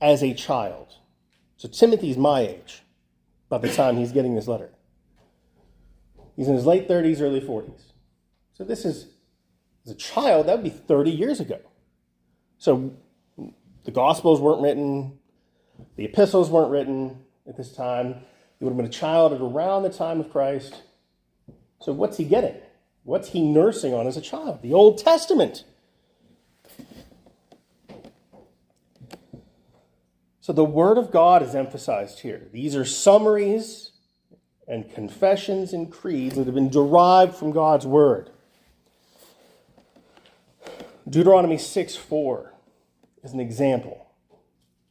as 0.00 0.22
a 0.22 0.34
child. 0.34 0.94
So 1.56 1.68
Timothy's 1.68 2.18
my 2.18 2.40
age 2.40 2.82
by 3.48 3.58
the 3.58 3.72
time 3.72 3.96
he's 3.96 4.12
getting 4.12 4.34
this 4.34 4.48
letter. 4.48 4.70
He's 6.36 6.48
in 6.48 6.54
his 6.54 6.66
late 6.66 6.88
30s, 6.88 7.22
early 7.22 7.40
40s. 7.40 7.80
So 8.52 8.64
this 8.64 8.84
is, 8.84 9.06
as 9.86 9.92
a 9.92 9.94
child, 9.94 10.46
that 10.46 10.56
would 10.56 10.64
be 10.64 10.70
30 10.70 11.10
years 11.10 11.40
ago. 11.40 11.60
So 12.58 12.92
the 13.86 13.92
Gospels 13.92 14.40
weren't 14.40 14.60
written, 14.60 15.16
the 15.94 16.04
epistles 16.04 16.50
weren't 16.50 16.72
written 16.72 17.18
at 17.48 17.56
this 17.56 17.72
time. 17.72 18.16
He 18.58 18.64
would 18.64 18.70
have 18.70 18.76
been 18.76 18.86
a 18.86 18.88
child 18.88 19.32
at 19.32 19.40
around 19.40 19.84
the 19.84 19.90
time 19.90 20.18
of 20.18 20.30
Christ. 20.30 20.82
So, 21.80 21.92
what's 21.92 22.16
he 22.16 22.24
getting? 22.24 22.56
What's 23.04 23.28
he 23.28 23.40
nursing 23.40 23.94
on 23.94 24.08
as 24.08 24.16
a 24.16 24.20
child? 24.20 24.60
The 24.60 24.72
Old 24.72 24.98
Testament. 24.98 25.62
So, 30.40 30.52
the 30.52 30.64
Word 30.64 30.98
of 30.98 31.12
God 31.12 31.40
is 31.42 31.54
emphasized 31.54 32.20
here. 32.20 32.42
These 32.52 32.74
are 32.74 32.84
summaries 32.84 33.92
and 34.66 34.92
confessions 34.92 35.72
and 35.72 35.92
creeds 35.92 36.34
that 36.34 36.46
have 36.46 36.56
been 36.56 36.70
derived 36.70 37.36
from 37.36 37.52
God's 37.52 37.86
Word. 37.86 38.30
Deuteronomy 41.08 41.58
6 41.58 41.94
4 41.94 42.52
as 43.26 43.32
an 43.32 43.40
example 43.40 44.06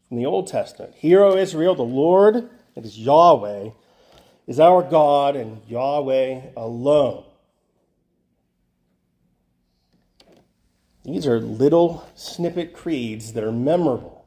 from 0.10 0.18
the 0.18 0.26
Old 0.26 0.48
Testament. 0.48 0.94
Hear, 0.96 1.24
O 1.24 1.38
Israel, 1.38 1.74
the 1.74 1.84
Lord, 1.84 2.50
that 2.76 2.84
is 2.84 3.00
Yahweh, 3.00 3.70
is 4.46 4.60
our 4.60 4.84
God 4.84 5.38
and 5.38 5.62
Yahweh 5.70 6.42
alone. 6.58 7.24
These 11.06 11.26
are 11.26 11.40
little 11.40 12.06
snippet 12.16 12.74
creeds 12.74 13.32
that 13.34 13.44
are 13.46 13.54
memorable, 13.54 14.26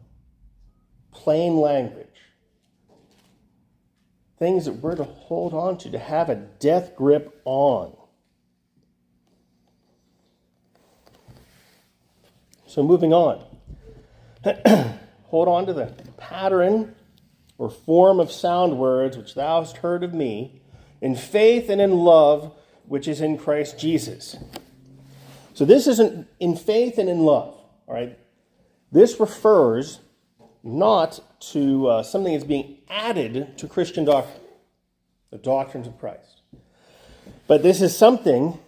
plain 1.12 1.58
language, 1.58 2.06
things 4.38 4.64
that 4.64 4.76
we're 4.76 4.96
to 4.96 5.04
hold 5.04 5.52
on 5.52 5.76
to, 5.78 5.90
to 5.90 5.98
have 5.98 6.30
a 6.30 6.36
death 6.36 6.96
grip 6.96 7.42
on. 7.44 7.94
So, 12.66 12.82
moving 12.82 13.12
on. 13.12 13.47
Hold 15.24 15.48
on 15.48 15.66
to 15.66 15.72
the 15.72 15.92
pattern 16.16 16.94
or 17.58 17.68
form 17.68 18.20
of 18.20 18.30
sound 18.30 18.78
words 18.78 19.16
which 19.16 19.34
thou 19.34 19.60
hast 19.60 19.78
heard 19.78 20.04
of 20.04 20.14
me, 20.14 20.62
in 21.00 21.14
faith 21.14 21.68
and 21.68 21.80
in 21.80 21.92
love 21.92 22.54
which 22.86 23.08
is 23.08 23.20
in 23.20 23.36
Christ 23.36 23.78
Jesus. 23.78 24.36
So 25.54 25.64
this 25.64 25.86
isn't 25.86 26.28
in 26.38 26.56
faith 26.56 26.98
and 26.98 27.08
in 27.08 27.20
love, 27.20 27.54
all 27.86 27.94
right? 27.94 28.18
This 28.92 29.18
refers 29.20 30.00
not 30.62 31.20
to 31.40 31.88
uh, 31.88 32.02
something 32.02 32.32
that's 32.32 32.44
being 32.44 32.78
added 32.88 33.58
to 33.58 33.66
Christian 33.66 34.04
doctrine, 34.04 34.40
the 35.30 35.38
doctrines 35.38 35.86
of 35.86 35.98
Christ. 35.98 36.42
But 37.46 37.62
this 37.62 37.82
is 37.82 37.96
something 37.96 38.58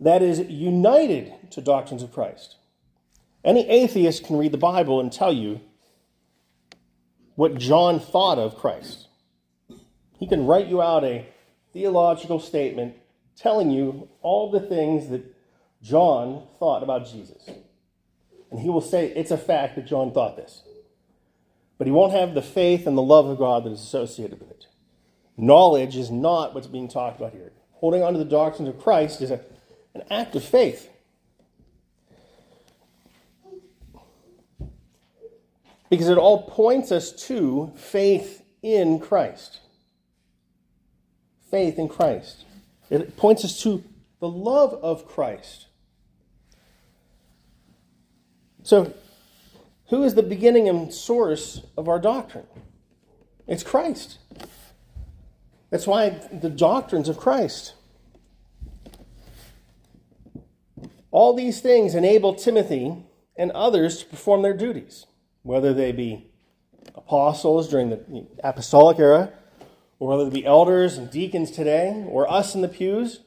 that 0.00 0.22
is 0.22 0.40
united 0.40 1.32
to 1.52 1.60
doctrines 1.60 2.02
of 2.02 2.12
Christ. 2.12 2.56
Any 3.46 3.68
atheist 3.70 4.24
can 4.24 4.36
read 4.36 4.50
the 4.50 4.58
Bible 4.58 5.00
and 5.00 5.12
tell 5.12 5.32
you 5.32 5.60
what 7.36 7.54
John 7.54 8.00
thought 8.00 8.38
of 8.38 8.56
Christ. 8.56 9.06
He 10.18 10.26
can 10.26 10.46
write 10.46 10.66
you 10.66 10.82
out 10.82 11.04
a 11.04 11.28
theological 11.72 12.40
statement 12.40 12.96
telling 13.36 13.70
you 13.70 14.08
all 14.20 14.50
the 14.50 14.60
things 14.60 15.10
that 15.10 15.22
John 15.80 16.42
thought 16.58 16.82
about 16.82 17.06
Jesus. 17.06 17.48
And 18.50 18.58
he 18.58 18.68
will 18.68 18.80
say 18.80 19.12
it's 19.14 19.30
a 19.30 19.38
fact 19.38 19.76
that 19.76 19.86
John 19.86 20.12
thought 20.12 20.36
this. 20.36 20.62
But 21.78 21.86
he 21.86 21.92
won't 21.92 22.12
have 22.12 22.34
the 22.34 22.42
faith 22.42 22.86
and 22.86 22.98
the 22.98 23.02
love 23.02 23.26
of 23.26 23.38
God 23.38 23.64
that 23.64 23.72
is 23.72 23.80
associated 23.80 24.40
with 24.40 24.50
it. 24.50 24.66
Knowledge 25.36 25.96
is 25.96 26.10
not 26.10 26.52
what's 26.52 26.66
being 26.66 26.88
talked 26.88 27.20
about 27.20 27.32
here. 27.32 27.52
Holding 27.74 28.02
on 28.02 28.14
to 28.14 28.18
the 28.18 28.24
doctrines 28.24 28.70
of 28.70 28.82
Christ 28.82 29.20
is 29.22 29.30
a, 29.30 29.40
an 29.94 30.02
act 30.10 30.34
of 30.34 30.42
faith. 30.42 30.88
Because 35.90 36.08
it 36.08 36.18
all 36.18 36.42
points 36.42 36.90
us 36.90 37.12
to 37.26 37.72
faith 37.76 38.42
in 38.62 38.98
Christ. 38.98 39.60
Faith 41.50 41.78
in 41.78 41.88
Christ. 41.88 42.44
It 42.90 43.16
points 43.16 43.44
us 43.44 43.62
to 43.62 43.84
the 44.20 44.28
love 44.28 44.74
of 44.74 45.06
Christ. 45.06 45.66
So, 48.62 48.92
who 49.88 50.02
is 50.02 50.14
the 50.14 50.22
beginning 50.22 50.68
and 50.68 50.92
source 50.92 51.62
of 51.76 51.88
our 51.88 52.00
doctrine? 52.00 52.46
It's 53.46 53.62
Christ. 53.62 54.18
That's 55.70 55.86
why 55.86 56.20
the 56.32 56.50
doctrines 56.50 57.08
of 57.08 57.16
Christ. 57.16 57.74
All 61.10 61.34
these 61.34 61.60
things 61.60 61.94
enable 61.94 62.34
Timothy 62.34 63.04
and 63.36 63.50
others 63.52 63.98
to 63.98 64.06
perform 64.06 64.42
their 64.42 64.56
duties, 64.56 65.06
whether 65.46 65.72
they 65.72 65.92
be 65.92 66.26
apostles 66.94 67.68
during 67.68 67.90
the 67.90 68.26
apostolic 68.42 68.98
era, 68.98 69.32
or 69.98 70.08
whether 70.08 70.28
they 70.28 70.40
be 70.40 70.46
elders 70.46 70.98
and 70.98 71.10
deacons 71.10 71.50
today, 71.50 72.04
or 72.08 72.30
us 72.30 72.54
in 72.54 72.60
the 72.60 72.68
pews, 72.68 73.20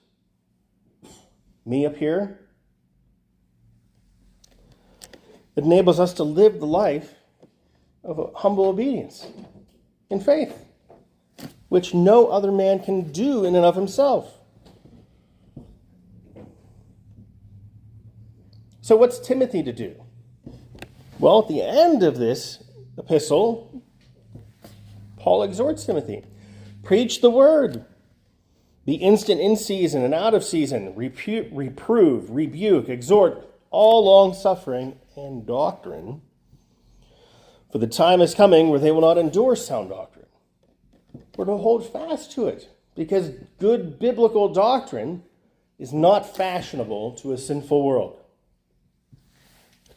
me 1.66 1.86
up 1.86 1.96
here. 1.98 2.40
It 5.56 5.64
enables 5.64 6.00
us 6.00 6.14
to 6.14 6.24
live 6.24 6.60
the 6.60 6.68
life 6.68 7.16
of 8.04 8.32
humble 8.36 8.66
obedience 8.66 9.28
in 10.10 10.20
faith 10.20 10.54
which 11.70 11.94
no 11.94 12.28
other 12.28 12.52
man 12.52 12.80
can 12.80 13.12
do 13.12 13.46
in 13.46 13.56
and 13.56 13.64
of 13.64 13.76
himself. 13.76 14.40
So, 18.82 18.96
what's 18.96 19.20
Timothy 19.20 19.62
to 19.64 19.72
do? 19.72 20.04
Well, 21.20 21.42
at 21.42 21.48
the 21.48 21.62
end 21.62 22.02
of 22.04 22.18
this 22.18 22.64
epistle, 22.98 23.84
Paul 25.18 25.44
exhorts 25.44 25.86
Timothy 25.86 26.24
preach 26.84 27.22
the 27.22 27.30
word, 27.30 27.86
be 28.86 28.96
instant 28.96 29.40
in 29.42 29.56
season 29.56 30.04
and 30.04 30.14
out 30.14 30.34
of 30.34 30.44
season, 30.44 30.94
repu- 30.94 31.50
reprove, 31.52 32.32
rebuke, 32.32 32.90
exhort, 32.90 33.46
all 33.70 34.06
long 34.06 34.34
suffering 34.34 34.98
and 35.16 35.46
doctrine. 35.46 36.22
For 37.72 37.78
the 37.78 37.88
time 37.88 38.22
is 38.22 38.34
coming 38.34 38.70
where 38.70 38.80
they 38.80 38.92
will 38.92 39.02
not 39.02 39.18
endure 39.18 39.56
sound 39.56 39.90
doctrine 39.90 40.20
we're 41.40 41.46
to 41.46 41.56
hold 41.56 41.90
fast 41.90 42.34
to 42.34 42.50
it 42.50 42.68
because 42.96 43.32
good 43.60 43.98
biblical 43.98 44.52
doctrine 44.52 45.24
is 45.78 45.94
not 45.94 46.36
fashionable 46.36 47.14
to 47.14 47.32
a 47.32 47.38
sinful 47.38 47.82
world. 47.82 48.19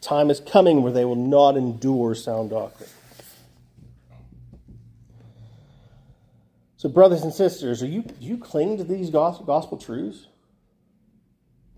Time 0.03 0.29
is 0.29 0.41
coming 0.41 0.81
where 0.81 0.91
they 0.91 1.05
will 1.05 1.15
not 1.15 1.55
endure 1.55 2.13
sound 2.13 2.49
doctrine. 2.49 2.89
So, 6.75 6.89
brothers 6.89 7.21
and 7.21 7.33
sisters, 7.33 7.81
are 7.81 7.87
you, 7.87 8.01
do 8.01 8.13
you 8.19 8.37
cling 8.37 8.77
to 8.77 8.83
these 8.83 9.09
gospel, 9.09 9.45
gospel 9.45 9.77
truths? 9.77 10.27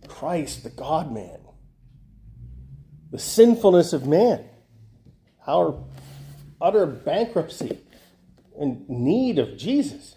Christ, 0.08 0.64
the 0.64 0.72
God 0.72 1.12
man, 1.12 1.38
the 3.12 3.20
sinfulness 3.20 3.94
of 3.94 4.08
man, 4.08 4.44
our 5.46 5.80
utter 6.60 6.88
bankruptcy, 6.88 7.78
and 8.60 8.90
need 8.90 9.38
of 9.38 9.56
Jesus. 9.56 10.16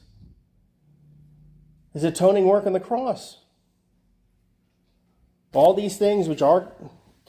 His 1.92 2.04
atoning 2.04 2.46
work 2.46 2.64
on 2.64 2.72
the 2.72 2.80
cross. 2.80 3.42
All 5.52 5.74
these 5.74 5.98
things 5.98 6.26
which 6.26 6.40
our 6.40 6.72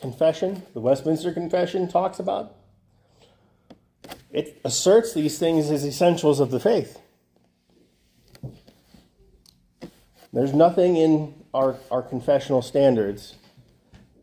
confession, 0.02 0.64
the 0.74 0.80
Westminster 0.80 1.34
Confession, 1.34 1.88
talks 1.88 2.20
about, 2.20 2.56
it 4.32 4.60
asserts 4.64 5.14
these 5.14 5.40
things 5.40 5.72
as 5.72 5.86
essentials 5.86 6.40
of 6.40 6.52
the 6.52 6.60
faith. 6.60 7.00
There's 10.32 10.54
nothing 10.54 10.96
in 10.96 11.34
our, 11.54 11.78
our 11.90 12.04
confessional 12.04 12.62
standards 12.62 13.36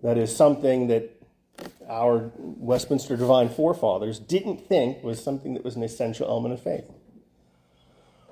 that 0.03 0.17
is 0.17 0.35
something 0.35 0.87
that 0.87 1.13
our 1.89 2.31
Westminster 2.37 3.17
Divine 3.17 3.49
forefathers 3.49 4.19
didn't 4.19 4.69
think 4.69 5.03
was 5.03 5.23
something 5.23 5.55
that 5.55 5.65
was 5.65 5.75
an 5.75 5.83
essential 5.83 6.29
element 6.29 6.55
of 6.55 6.63
faith. 6.63 6.89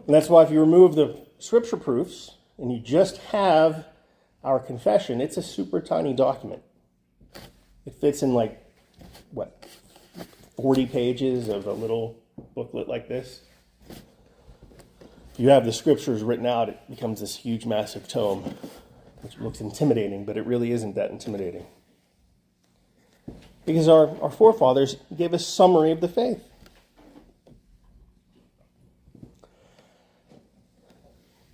And 0.07 0.15
that's 0.15 0.29
why 0.29 0.43
if 0.43 0.51
you 0.51 0.61
remove 0.61 0.95
the 0.95 1.19
scripture 1.39 1.77
proofs 1.77 2.37
and 2.59 2.73
you 2.73 2.79
just 2.79 3.19
have 3.19 3.87
our 4.45 4.61
confession, 4.61 5.21
it's 5.21 5.37
a 5.37 5.43
super 5.43 5.81
tiny 5.81 6.13
document. 6.13 6.63
It 7.87 7.95
fits 8.01 8.23
in 8.23 8.35
like, 8.35 8.65
what, 9.31 9.65
40 10.57 10.87
pages 10.87 11.49
of 11.49 11.67
a 11.67 11.73
little 11.73 12.19
booklet 12.55 12.89
like 12.89 13.09
this. 13.09 13.43
If 13.89 15.41
you 15.41 15.49
have 15.49 15.65
the 15.65 15.73
scriptures 15.73 16.23
written 16.23 16.47
out, 16.47 16.69
it 16.69 16.79
becomes 16.89 17.21
this 17.21 17.37
huge, 17.37 17.67
massive 17.67 18.09
tome, 18.09 18.55
which 19.23 19.39
looks 19.39 19.61
intimidating, 19.61 20.25
but 20.25 20.37
it 20.37 20.47
really 20.47 20.71
isn't 20.71 20.95
that 20.95 21.11
intimidating 21.11 21.67
because 23.67 23.89
our, 23.89 24.21
our 24.21 24.31
forefathers 24.31 24.97
gave 25.17 25.33
a 25.33 25.39
summary 25.39 25.91
of 25.91 26.01
the 26.01 26.09
faith. 26.09 26.43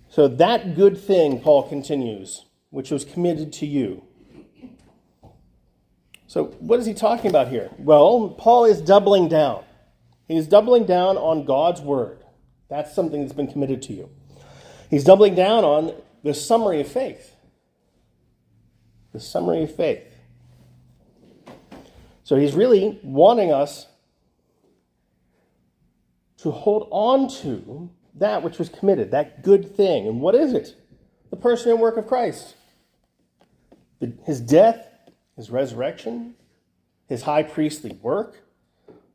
So, 0.09 0.27
that 0.27 0.75
good 0.75 0.97
thing, 0.97 1.39
Paul 1.39 1.69
continues, 1.69 2.45
which 2.69 2.91
was 2.91 3.05
committed 3.05 3.53
to 3.53 3.65
you. 3.65 4.03
So, 6.31 6.45
what 6.59 6.79
is 6.79 6.85
he 6.85 6.93
talking 6.93 7.29
about 7.29 7.49
here? 7.49 7.69
Well, 7.77 8.29
Paul 8.29 8.63
is 8.63 8.79
doubling 8.79 9.27
down. 9.27 9.65
He's 10.29 10.47
doubling 10.47 10.85
down 10.85 11.17
on 11.17 11.43
God's 11.43 11.81
word. 11.81 12.23
That's 12.69 12.95
something 12.95 13.19
that's 13.19 13.33
been 13.33 13.51
committed 13.51 13.81
to 13.81 13.93
you. 13.93 14.09
He's 14.89 15.03
doubling 15.03 15.35
down 15.35 15.65
on 15.65 15.93
the 16.23 16.33
summary 16.33 16.79
of 16.79 16.87
faith. 16.87 17.35
The 19.11 19.19
summary 19.19 19.63
of 19.63 19.75
faith. 19.75 20.05
So 22.23 22.37
he's 22.37 22.53
really 22.53 22.97
wanting 23.03 23.51
us 23.51 23.87
to 26.37 26.51
hold 26.51 26.87
on 26.91 27.27
to 27.41 27.89
that 28.15 28.41
which 28.41 28.57
was 28.57 28.69
committed, 28.69 29.11
that 29.11 29.43
good 29.43 29.75
thing. 29.75 30.07
And 30.07 30.21
what 30.21 30.35
is 30.35 30.53
it? 30.53 30.77
The 31.29 31.35
person 31.35 31.71
and 31.71 31.81
work 31.81 31.97
of 31.97 32.07
Christ. 32.07 32.55
His 34.23 34.39
death, 34.39 34.90
his 35.35 35.49
resurrection, 35.49 36.35
his 37.07 37.23
high 37.23 37.43
priestly 37.43 37.97
work, 38.01 38.43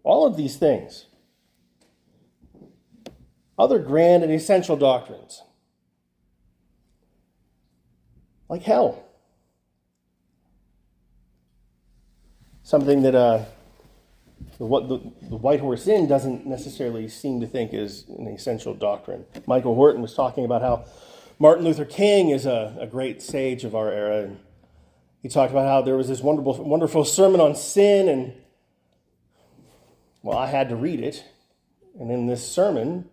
all 0.03 0.27
of 0.27 0.37
these 0.37 0.57
things. 0.57 1.07
Other 3.59 3.79
grand 3.79 4.23
and 4.23 4.33
essential 4.33 4.77
doctrines, 4.77 5.43
like 8.49 8.63
hell. 8.63 9.07
something 12.67 13.03
that 13.03 13.15
uh, 13.15 13.45
the, 14.59 14.67
the, 14.67 15.13
the, 15.29 15.37
White 15.37 15.61
Horse 15.61 15.87
Inn 15.87 16.09
doesn't 16.09 16.47
necessarily 16.47 17.09
seem 17.09 17.41
to 17.41 17.47
think 17.47 17.73
is 17.73 18.07
an 18.09 18.27
essential 18.27 18.75
doctrine. 18.75 19.25
Michael 19.47 19.77
Horton 19.77 20.03
was 20.03 20.15
talking 20.15 20.45
about 20.45 20.63
how 20.63 20.85
Martin 21.39 21.65
Luther 21.65 21.85
King 21.85 22.31
is 22.31 22.45
a, 22.45 22.77
a 22.81 22.87
great 22.89 23.23
sage 23.23 23.63
of 23.63 23.77
our 23.77 23.93
era. 23.93 24.25
And 24.25 24.41
he 25.27 25.29
talked 25.29 25.51
about 25.51 25.67
how 25.67 25.83
there 25.83 25.97
was 25.97 26.07
this 26.07 26.21
wonderful, 26.21 26.55
wonderful 26.63 27.05
sermon 27.05 27.41
on 27.41 27.57
sin, 27.57 28.09
and 28.09 28.33
well, 30.23 30.39
I 30.39 30.47
had 30.47 30.69
to 30.69 30.77
read 30.77 31.01
it. 31.01 31.25
And 31.99 32.13
in 32.13 32.29
this 32.29 32.49
sermon, 32.49 33.09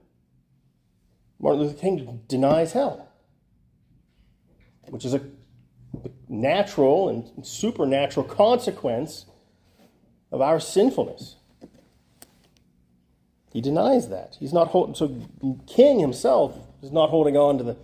Martin 1.39 1.61
Luther 1.61 1.75
King 1.75 2.21
denies 2.27 2.73
hell, 2.73 3.09
which 4.89 5.05
is 5.05 5.15
a 5.15 5.21
natural 6.29 7.09
and 7.09 7.43
supernatural 7.43 8.27
consequence 8.27 9.25
of 10.31 10.39
our 10.39 10.59
sinfulness. 10.59 11.37
He 13.51 13.59
denies 13.59 14.09
that. 14.09 14.37
He's 14.39 14.53
not 14.53 14.67
holding, 14.67 14.93
so 14.93 15.19
King 15.65 15.97
himself 15.97 16.59
is 16.83 16.91
not 16.91 17.09
holding 17.09 17.37
on 17.37 17.57
to 17.57 17.63
the 17.63 17.75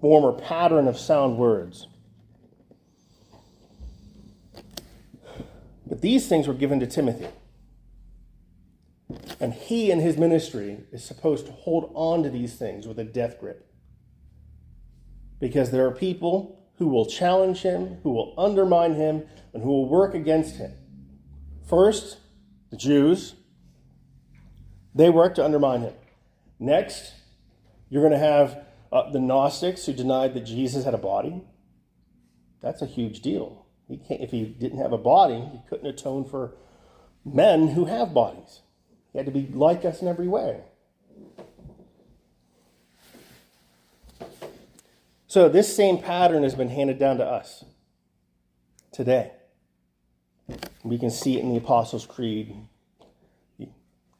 former 0.00 0.32
pattern 0.32 0.88
of 0.88 0.98
sound 0.98 1.36
words. 1.36 1.88
But 5.90 6.00
these 6.00 6.28
things 6.28 6.46
were 6.46 6.54
given 6.54 6.78
to 6.80 6.86
Timothy. 6.86 7.26
And 9.40 9.52
he 9.52 9.90
in 9.90 9.98
his 9.98 10.16
ministry 10.16 10.84
is 10.92 11.04
supposed 11.04 11.46
to 11.46 11.52
hold 11.52 11.90
on 11.94 12.22
to 12.22 12.30
these 12.30 12.54
things 12.54 12.86
with 12.86 12.98
a 13.00 13.04
death 13.04 13.40
grip. 13.40 13.68
Because 15.40 15.72
there 15.72 15.84
are 15.86 15.90
people 15.90 16.64
who 16.76 16.86
will 16.86 17.06
challenge 17.06 17.62
him, 17.62 17.98
who 18.04 18.12
will 18.12 18.34
undermine 18.38 18.94
him, 18.94 19.24
and 19.52 19.64
who 19.64 19.68
will 19.68 19.88
work 19.88 20.14
against 20.14 20.56
him. 20.56 20.72
First, 21.68 22.18
the 22.70 22.76
Jews, 22.76 23.34
they 24.94 25.10
work 25.10 25.34
to 25.34 25.44
undermine 25.44 25.80
him. 25.80 25.94
Next, 26.60 27.14
you're 27.88 28.02
going 28.02 28.12
to 28.12 28.18
have 28.18 28.64
uh, 28.92 29.10
the 29.10 29.18
Gnostics 29.18 29.86
who 29.86 29.92
denied 29.92 30.34
that 30.34 30.44
Jesus 30.44 30.84
had 30.84 30.94
a 30.94 30.98
body. 30.98 31.42
That's 32.60 32.80
a 32.80 32.86
huge 32.86 33.20
deal. 33.22 33.59
He 33.90 33.96
can't, 33.96 34.20
if 34.20 34.30
he 34.30 34.44
didn't 34.44 34.78
have 34.78 34.92
a 34.92 34.98
body, 34.98 35.40
he 35.52 35.60
couldn't 35.68 35.88
atone 35.88 36.24
for 36.24 36.52
men 37.24 37.68
who 37.68 37.86
have 37.86 38.14
bodies. 38.14 38.60
He 39.12 39.18
had 39.18 39.26
to 39.26 39.32
be 39.32 39.48
like 39.48 39.84
us 39.84 40.00
in 40.00 40.06
every 40.06 40.28
way. 40.28 40.60
So, 45.26 45.48
this 45.48 45.74
same 45.74 45.98
pattern 45.98 46.44
has 46.44 46.54
been 46.54 46.68
handed 46.68 47.00
down 47.00 47.18
to 47.18 47.24
us 47.24 47.64
today. 48.92 49.32
We 50.84 50.96
can 50.96 51.10
see 51.10 51.36
it 51.36 51.42
in 51.42 51.50
the 51.50 51.56
Apostles' 51.56 52.06
Creed, 52.06 52.54
the 53.58 53.68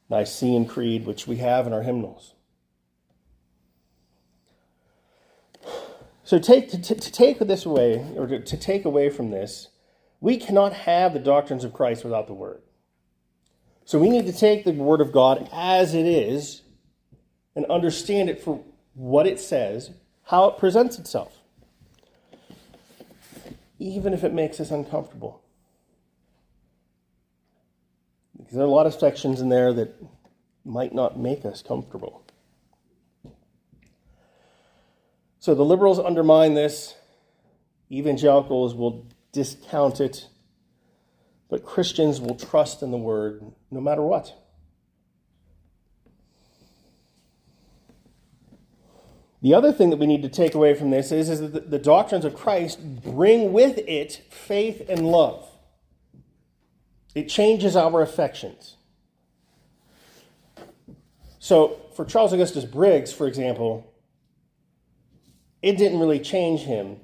Nicene 0.08 0.66
Creed, 0.66 1.06
which 1.06 1.28
we 1.28 1.36
have 1.36 1.68
in 1.68 1.72
our 1.72 1.82
hymnals. 1.82 2.34
So, 6.30 6.38
take, 6.38 6.70
to, 6.70 6.78
to 6.78 6.94
take 7.10 7.40
this 7.40 7.66
away, 7.66 8.06
or 8.14 8.28
to, 8.28 8.38
to 8.38 8.56
take 8.56 8.84
away 8.84 9.10
from 9.10 9.32
this, 9.32 9.66
we 10.20 10.36
cannot 10.36 10.72
have 10.72 11.12
the 11.12 11.18
doctrines 11.18 11.64
of 11.64 11.72
Christ 11.72 12.04
without 12.04 12.28
the 12.28 12.34
Word. 12.34 12.62
So, 13.84 13.98
we 13.98 14.08
need 14.08 14.26
to 14.26 14.32
take 14.32 14.64
the 14.64 14.70
Word 14.70 15.00
of 15.00 15.10
God 15.10 15.48
as 15.52 15.92
it 15.92 16.06
is 16.06 16.62
and 17.56 17.66
understand 17.66 18.30
it 18.30 18.40
for 18.40 18.62
what 18.94 19.26
it 19.26 19.40
says 19.40 19.90
how 20.26 20.44
it 20.50 20.58
presents 20.58 21.00
itself, 21.00 21.36
even 23.80 24.14
if 24.14 24.22
it 24.22 24.32
makes 24.32 24.60
us 24.60 24.70
uncomfortable. 24.70 25.42
Because 28.38 28.52
there 28.52 28.62
are 28.62 28.68
a 28.68 28.70
lot 28.70 28.86
of 28.86 28.94
sections 28.94 29.40
in 29.40 29.48
there 29.48 29.72
that 29.72 30.00
might 30.64 30.94
not 30.94 31.18
make 31.18 31.44
us 31.44 31.60
comfortable. 31.60 32.22
So 35.40 35.54
the 35.54 35.64
liberals 35.64 35.98
undermine 35.98 36.52
this, 36.52 36.94
evangelicals 37.90 38.74
will 38.74 39.06
discount 39.32 39.98
it, 39.98 40.28
but 41.48 41.64
Christians 41.64 42.20
will 42.20 42.36
trust 42.36 42.82
in 42.82 42.90
the 42.90 42.98
word 42.98 43.42
no 43.70 43.80
matter 43.80 44.02
what. 44.02 44.34
The 49.42 49.54
other 49.54 49.72
thing 49.72 49.88
that 49.88 49.96
we 49.96 50.06
need 50.06 50.22
to 50.22 50.28
take 50.28 50.54
away 50.54 50.74
from 50.74 50.90
this 50.90 51.10
is, 51.10 51.30
is 51.30 51.40
that 51.40 51.54
the, 51.54 51.60
the 51.60 51.78
doctrines 51.78 52.26
of 52.26 52.34
Christ 52.34 53.02
bring 53.02 53.54
with 53.54 53.78
it 53.78 54.20
faith 54.28 54.82
and 54.90 55.06
love. 55.06 55.48
It 57.14 57.30
changes 57.30 57.74
our 57.76 58.02
affections. 58.02 58.76
So, 61.38 61.80
for 61.96 62.04
Charles 62.04 62.34
Augustus 62.34 62.66
Briggs, 62.66 63.14
for 63.14 63.26
example, 63.26 63.89
it 65.62 65.76
didn't 65.76 65.98
really 65.98 66.20
change 66.20 66.62
him. 66.62 66.98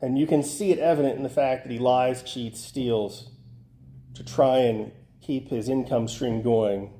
And 0.00 0.18
you 0.18 0.26
can 0.26 0.42
see 0.42 0.70
it 0.70 0.78
evident 0.78 1.16
in 1.16 1.24
the 1.24 1.28
fact 1.28 1.64
that 1.64 1.72
he 1.72 1.78
lies, 1.78 2.22
cheats, 2.22 2.60
steals 2.60 3.30
to 4.14 4.24
try 4.24 4.58
and 4.58 4.92
keep 5.20 5.48
his 5.48 5.68
income 5.68 6.06
stream 6.06 6.40
going 6.42 6.92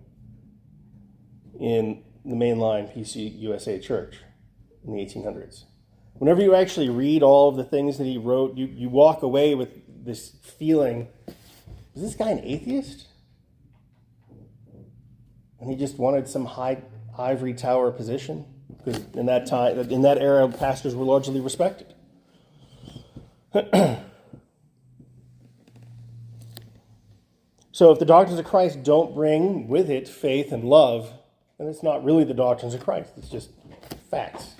in 1.59 2.03
the 2.25 2.35
mainline 2.35 2.93
PC 2.95 3.39
USA 3.41 3.79
church 3.79 4.17
in 4.85 4.93
the 4.93 4.99
1800s. 4.99 5.65
Whenever 6.15 6.43
you 6.43 6.55
actually 6.55 6.89
read 6.89 7.23
all 7.23 7.49
of 7.49 7.57
the 7.57 7.65
things 7.65 7.99
that 7.99 8.05
he 8.05 8.19
wrote, 8.19 8.57
you, 8.57 8.67
you 8.67 8.89
walk 8.89 9.23
away 9.23 9.55
with 9.55 10.05
this 10.05 10.35
feeling 10.59 11.09
is 11.99 12.05
this 12.05 12.15
guy 12.15 12.31
an 12.31 12.45
atheist? 12.45 13.09
And 15.59 15.69
he 15.69 15.75
just 15.75 15.99
wanted 15.99 16.29
some 16.29 16.45
high 16.45 16.81
ivory 17.19 17.55
tower 17.55 17.91
position? 17.91 18.45
Because 18.77 19.05
in 19.15 19.27
that 19.27 19.47
time, 19.47 19.79
in 19.79 20.03
that 20.03 20.19
era, 20.19 20.49
pastors 20.49 20.95
were 20.95 21.05
largely 21.05 21.41
respected. 21.41 21.95
so 27.73 27.91
if 27.91 27.99
the 27.99 28.05
doctrines 28.05 28.39
of 28.39 28.45
Christ 28.45 28.83
don't 28.83 29.15
bring 29.15 29.69
with 29.69 29.91
it 29.91 30.07
faith 30.07 30.53
and 30.53 30.65
love, 30.65 31.13
then 31.59 31.67
it's 31.67 31.83
not 31.83 32.05
really 32.05 32.25
the 32.25 32.35
doctrines 32.35 32.75
of 32.75 32.85
Christ. 32.85 33.13
It's 33.17 33.31
just 33.31 33.51
facts 34.11 34.55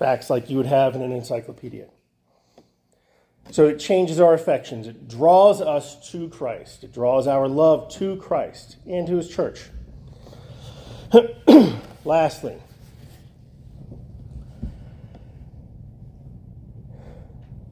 facts 0.00 0.30
like 0.30 0.48
you 0.48 0.56
would 0.56 0.66
have 0.66 0.96
in 0.96 1.02
an 1.02 1.12
encyclopedia. 1.12 1.86
So 3.50 3.66
it 3.66 3.78
changes 3.78 4.18
our 4.18 4.32
affections. 4.32 4.86
It 4.86 5.06
draws 5.08 5.60
us 5.60 6.10
to 6.10 6.28
Christ. 6.30 6.84
It 6.84 6.92
draws 6.92 7.26
our 7.26 7.46
love 7.46 7.92
to 7.96 8.16
Christ 8.16 8.76
and 8.86 9.06
to 9.06 9.16
his 9.16 9.28
church. 9.28 9.66
Lastly, 12.04 12.56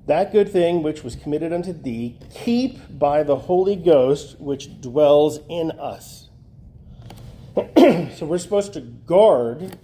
that 0.06 0.32
good 0.32 0.50
thing 0.50 0.82
which 0.82 1.02
was 1.02 1.16
committed 1.16 1.52
unto 1.52 1.72
thee, 1.72 2.18
keep 2.34 2.98
by 2.98 3.22
the 3.22 3.36
Holy 3.36 3.76
Ghost 3.76 4.38
which 4.38 4.80
dwells 4.80 5.40
in 5.48 5.70
us. 5.72 6.28
so 7.76 8.26
we're 8.26 8.38
supposed 8.38 8.74
to 8.74 8.80
guard 8.80 9.78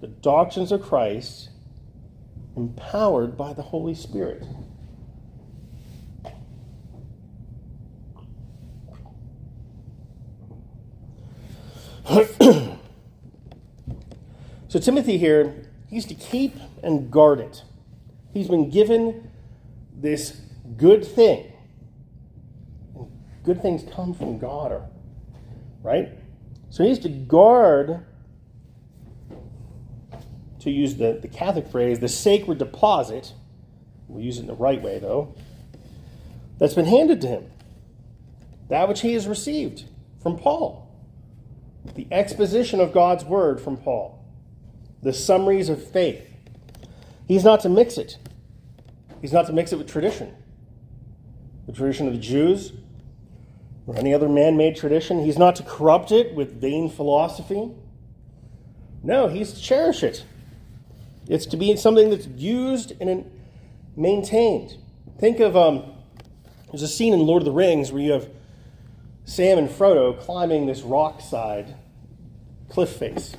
the 0.00 0.06
doctrines 0.06 0.72
of 0.72 0.82
Christ 0.82 1.50
empowered 2.56 3.36
by 3.36 3.52
the 3.52 3.62
Holy 3.62 3.94
Spirit. 3.94 4.44
so, 14.70 14.78
Timothy 14.78 15.18
here, 15.18 15.66
he's 15.88 16.06
to 16.06 16.14
keep 16.14 16.54
and 16.80 17.10
guard 17.10 17.40
it. 17.40 17.64
He's 18.32 18.46
been 18.46 18.70
given 18.70 19.28
this 19.92 20.40
good 20.76 21.04
thing. 21.04 21.52
Good 23.42 23.60
things 23.62 23.82
come 23.92 24.14
from 24.14 24.38
God, 24.38 24.88
right? 25.82 26.10
So, 26.68 26.84
he's 26.84 27.00
to 27.00 27.08
guard 27.08 28.06
to 30.60 30.70
use 30.70 30.94
the, 30.94 31.18
the 31.20 31.26
Catholic 31.26 31.66
phrase, 31.66 31.98
the 31.98 32.08
sacred 32.08 32.58
deposit, 32.58 33.32
we 34.06 34.22
use 34.22 34.38
it 34.38 34.42
in 34.42 34.46
the 34.46 34.54
right 34.54 34.80
way 34.80 35.00
though, 35.00 35.34
that's 36.58 36.74
been 36.74 36.86
handed 36.86 37.20
to 37.22 37.26
him. 37.26 37.50
That 38.68 38.86
which 38.86 39.00
he 39.00 39.14
has 39.14 39.26
received 39.26 39.86
from 40.22 40.38
Paul. 40.38 40.86
The 41.96 42.06
exposition 42.12 42.78
of 42.78 42.92
God's 42.92 43.24
word 43.24 43.60
from 43.60 43.76
Paul. 43.76 44.19
The 45.02 45.12
summaries 45.12 45.68
of 45.68 45.82
faith. 45.82 46.26
He's 47.26 47.44
not 47.44 47.60
to 47.60 47.68
mix 47.68 47.96
it. 47.96 48.18
He's 49.20 49.32
not 49.32 49.46
to 49.46 49.52
mix 49.52 49.72
it 49.72 49.76
with 49.76 49.88
tradition. 49.88 50.34
The 51.66 51.72
tradition 51.72 52.06
of 52.06 52.14
the 52.14 52.18
Jews 52.18 52.72
or 53.86 53.96
any 53.96 54.14
other 54.14 54.28
man 54.28 54.56
made 54.56 54.76
tradition. 54.76 55.24
He's 55.24 55.38
not 55.38 55.56
to 55.56 55.62
corrupt 55.62 56.12
it 56.12 56.34
with 56.34 56.60
vain 56.60 56.90
philosophy. 56.90 57.70
No, 59.02 59.28
he's 59.28 59.52
to 59.52 59.60
cherish 59.60 60.02
it. 60.02 60.24
It's 61.28 61.46
to 61.46 61.56
be 61.56 61.74
something 61.76 62.10
that's 62.10 62.26
used 62.26 62.92
and 63.00 63.30
maintained. 63.96 64.76
Think 65.18 65.40
of 65.40 65.56
um, 65.56 65.84
there's 66.70 66.82
a 66.82 66.88
scene 66.88 67.12
in 67.12 67.20
Lord 67.20 67.42
of 67.42 67.46
the 67.46 67.52
Rings 67.52 67.92
where 67.92 68.02
you 68.02 68.12
have 68.12 68.28
Sam 69.24 69.58
and 69.58 69.68
Frodo 69.68 70.18
climbing 70.18 70.66
this 70.66 70.82
rock 70.82 71.20
side 71.20 71.74
cliff 72.68 72.90
face. 72.90 73.34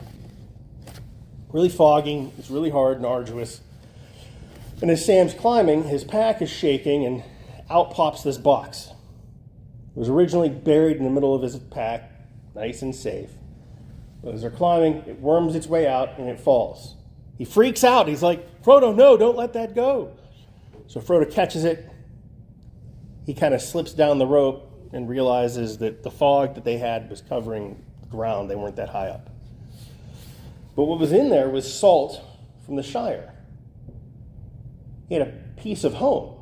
Really 1.54 1.70
foggy, 1.70 2.32
it's 2.38 2.50
really 2.50 2.70
hard 2.70 2.98
and 2.98 3.06
arduous. 3.06 3.62
And 4.82 4.90
as 4.90 5.06
Sam's 5.06 5.34
climbing, 5.34 5.84
his 5.84 6.04
pack 6.04 6.42
is 6.42 6.50
shaking 6.50 7.06
and 7.06 7.24
out 7.70 7.92
pops 7.92 8.24
this 8.24 8.38
box. 8.38 8.92
It 9.96 10.00
was 10.00 10.10
originally 10.10 10.50
buried 10.50 10.98
in 10.98 11.04
the 11.04 11.10
middle 11.10 11.36
of 11.36 11.42
his 11.42 11.58
pack, 11.58 12.10
nice 12.56 12.82
and 12.82 12.96
safe. 12.96 13.32
But 14.24 14.34
as 14.34 14.42
they're 14.42 14.50
climbing, 14.50 15.04
it 15.08 15.20
worms 15.20 15.56
its 15.56 15.68
way 15.68 15.88
out 15.88 16.18
and 16.18 16.30
it 16.30 16.40
falls. 16.40 16.96
He 17.38 17.44
freaks 17.44 17.84
out. 17.84 18.08
He's 18.08 18.24
like, 18.24 18.62
Frodo, 18.64 18.96
no, 18.96 19.18
don't 19.18 19.36
let 19.36 19.54
that 19.54 19.76
go. 19.76 20.16
So 20.88 21.02
Frodo 21.02 21.30
catches 21.30 21.66
it. 21.66 21.90
He 23.26 23.34
kind 23.34 23.54
of 23.54 23.62
slips 23.62 23.94
down 23.94 24.20
the 24.20 24.28
rope 24.28 24.90
and 24.94 25.10
realizes 25.10 25.80
that 25.80 26.04
the 26.04 26.12
fog 26.12 26.56
that 26.56 26.64
they 26.64 26.78
had 26.78 27.10
was 27.10 27.22
covering 27.22 27.84
the 28.02 28.08
ground. 28.08 28.50
They 28.50 28.56
weren't 28.56 28.76
that 28.76 28.90
high 28.90 29.08
up. 29.08 29.31
But 30.76 30.86
what 30.86 31.00
was 31.00 31.12
in 31.12 31.30
there 31.30 31.50
was 31.50 31.72
salt 31.72 32.22
from 32.66 32.76
the 32.76 32.84
Shire. 32.84 33.34
He 35.10 35.16
had 35.16 35.28
a 35.28 35.62
piece 35.62 35.84
of 35.84 35.96
home. 35.96 36.38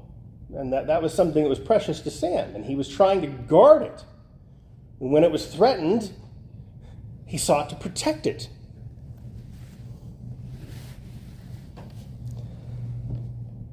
And 0.55 0.73
that, 0.73 0.87
that 0.87 1.01
was 1.01 1.13
something 1.13 1.43
that 1.43 1.49
was 1.49 1.59
precious 1.59 1.99
to 2.01 2.11
Sam, 2.11 2.55
and 2.55 2.65
he 2.65 2.75
was 2.75 2.89
trying 2.89 3.21
to 3.21 3.27
guard 3.27 3.83
it. 3.83 4.03
And 4.99 5.11
when 5.11 5.23
it 5.23 5.31
was 5.31 5.45
threatened, 5.45 6.11
he 7.25 7.37
sought 7.37 7.69
to 7.69 7.75
protect 7.75 8.25
it. 8.25 8.49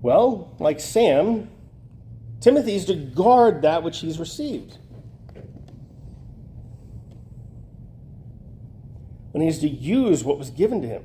Well, 0.03 0.55
like 0.59 0.79
Sam, 0.79 1.51
Timothy 2.41 2.77
is 2.77 2.85
to 2.85 2.95
guard 2.95 3.63
that 3.63 3.83
which 3.83 4.01
he's 4.01 4.19
received. 4.19 4.79
And 9.37 9.43
he's 9.43 9.59
to 9.59 9.69
use 9.69 10.25
what 10.25 10.39
was 10.39 10.49
given 10.49 10.81
to 10.81 10.89
him. 10.89 11.05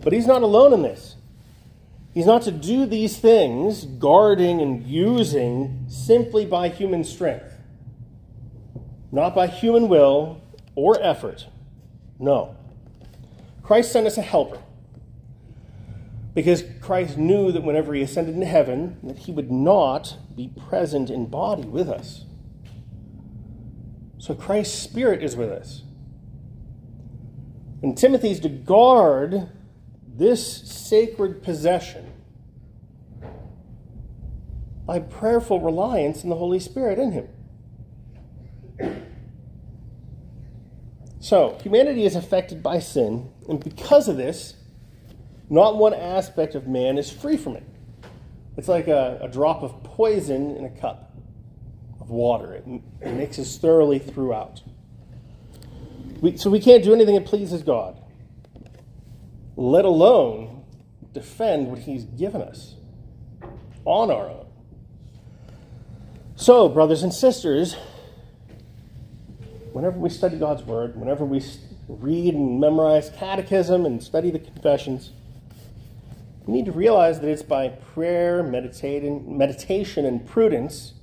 But 0.00 0.12
he's 0.12 0.28
not 0.28 0.42
alone 0.42 0.72
in 0.72 0.82
this. 0.82 1.16
He's 2.14 2.24
not 2.24 2.42
to 2.42 2.52
do 2.52 2.86
these 2.86 3.18
things, 3.18 3.84
guarding 3.84 4.60
and 4.60 4.86
using, 4.86 5.86
simply 5.88 6.46
by 6.46 6.68
human 6.68 7.02
strength, 7.02 7.52
not 9.10 9.34
by 9.34 9.48
human 9.48 9.88
will 9.88 10.40
or 10.76 11.02
effort. 11.02 11.48
No. 12.20 12.54
Christ 13.60 13.90
sent 13.90 14.06
us 14.06 14.16
a 14.16 14.22
helper 14.22 14.62
because 16.32 16.62
Christ 16.80 17.18
knew 17.18 17.50
that 17.50 17.64
whenever 17.64 17.92
he 17.92 18.02
ascended 18.02 18.36
into 18.36 18.46
heaven, 18.46 18.98
that 19.02 19.18
he 19.18 19.32
would 19.32 19.50
not 19.50 20.16
be 20.36 20.52
present 20.68 21.10
in 21.10 21.26
body 21.26 21.64
with 21.64 21.88
us. 21.88 22.24
So 24.18 24.32
Christ's 24.32 24.78
Spirit 24.78 25.24
is 25.24 25.34
with 25.34 25.50
us. 25.50 25.82
And 27.86 27.96
Timothy's 27.96 28.40
to 28.40 28.48
guard 28.48 29.48
this 30.08 30.68
sacred 30.68 31.44
possession 31.44 32.12
by 34.84 34.98
prayerful 34.98 35.60
reliance 35.60 36.24
in 36.24 36.28
the 36.28 36.34
Holy 36.34 36.58
Spirit 36.58 36.98
in 36.98 37.12
him. 37.12 37.28
So, 41.20 41.56
humanity 41.62 42.04
is 42.04 42.16
affected 42.16 42.60
by 42.60 42.80
sin, 42.80 43.30
and 43.48 43.62
because 43.62 44.08
of 44.08 44.16
this, 44.16 44.56
not 45.48 45.76
one 45.76 45.94
aspect 45.94 46.56
of 46.56 46.66
man 46.66 46.98
is 46.98 47.12
free 47.12 47.36
from 47.36 47.54
it. 47.54 47.62
It's 48.56 48.66
like 48.66 48.88
a, 48.88 49.20
a 49.22 49.28
drop 49.28 49.62
of 49.62 49.84
poison 49.84 50.56
in 50.56 50.64
a 50.64 50.70
cup 50.70 51.14
of 52.00 52.10
water, 52.10 52.52
it, 52.52 52.64
it 53.00 53.12
mixes 53.12 53.58
thoroughly 53.58 54.00
throughout. 54.00 54.62
We, 56.20 56.36
so 56.36 56.50
we 56.50 56.60
can't 56.60 56.82
do 56.82 56.94
anything 56.94 57.14
that 57.14 57.26
pleases 57.26 57.62
God, 57.62 58.00
let 59.56 59.84
alone 59.84 60.64
defend 61.12 61.68
what 61.68 61.80
He's 61.80 62.04
given 62.04 62.42
us 62.42 62.76
on 63.84 64.10
our 64.10 64.28
own. 64.28 64.46
So, 66.36 66.68
brothers 66.68 67.02
and 67.02 67.12
sisters, 67.12 67.76
whenever 69.72 69.98
we 69.98 70.08
study 70.08 70.38
God's 70.38 70.62
Word, 70.62 70.96
whenever 70.96 71.24
we 71.24 71.42
read 71.88 72.34
and 72.34 72.60
memorize 72.60 73.10
catechism 73.10 73.86
and 73.86 74.02
study 74.02 74.30
the 74.30 74.38
confessions, 74.38 75.12
we 76.46 76.54
need 76.54 76.66
to 76.66 76.72
realize 76.72 77.20
that 77.20 77.28
it's 77.28 77.42
by 77.42 77.68
prayer, 77.68 78.42
meditation, 78.42 80.04
and 80.06 80.26
prudence 80.26 80.94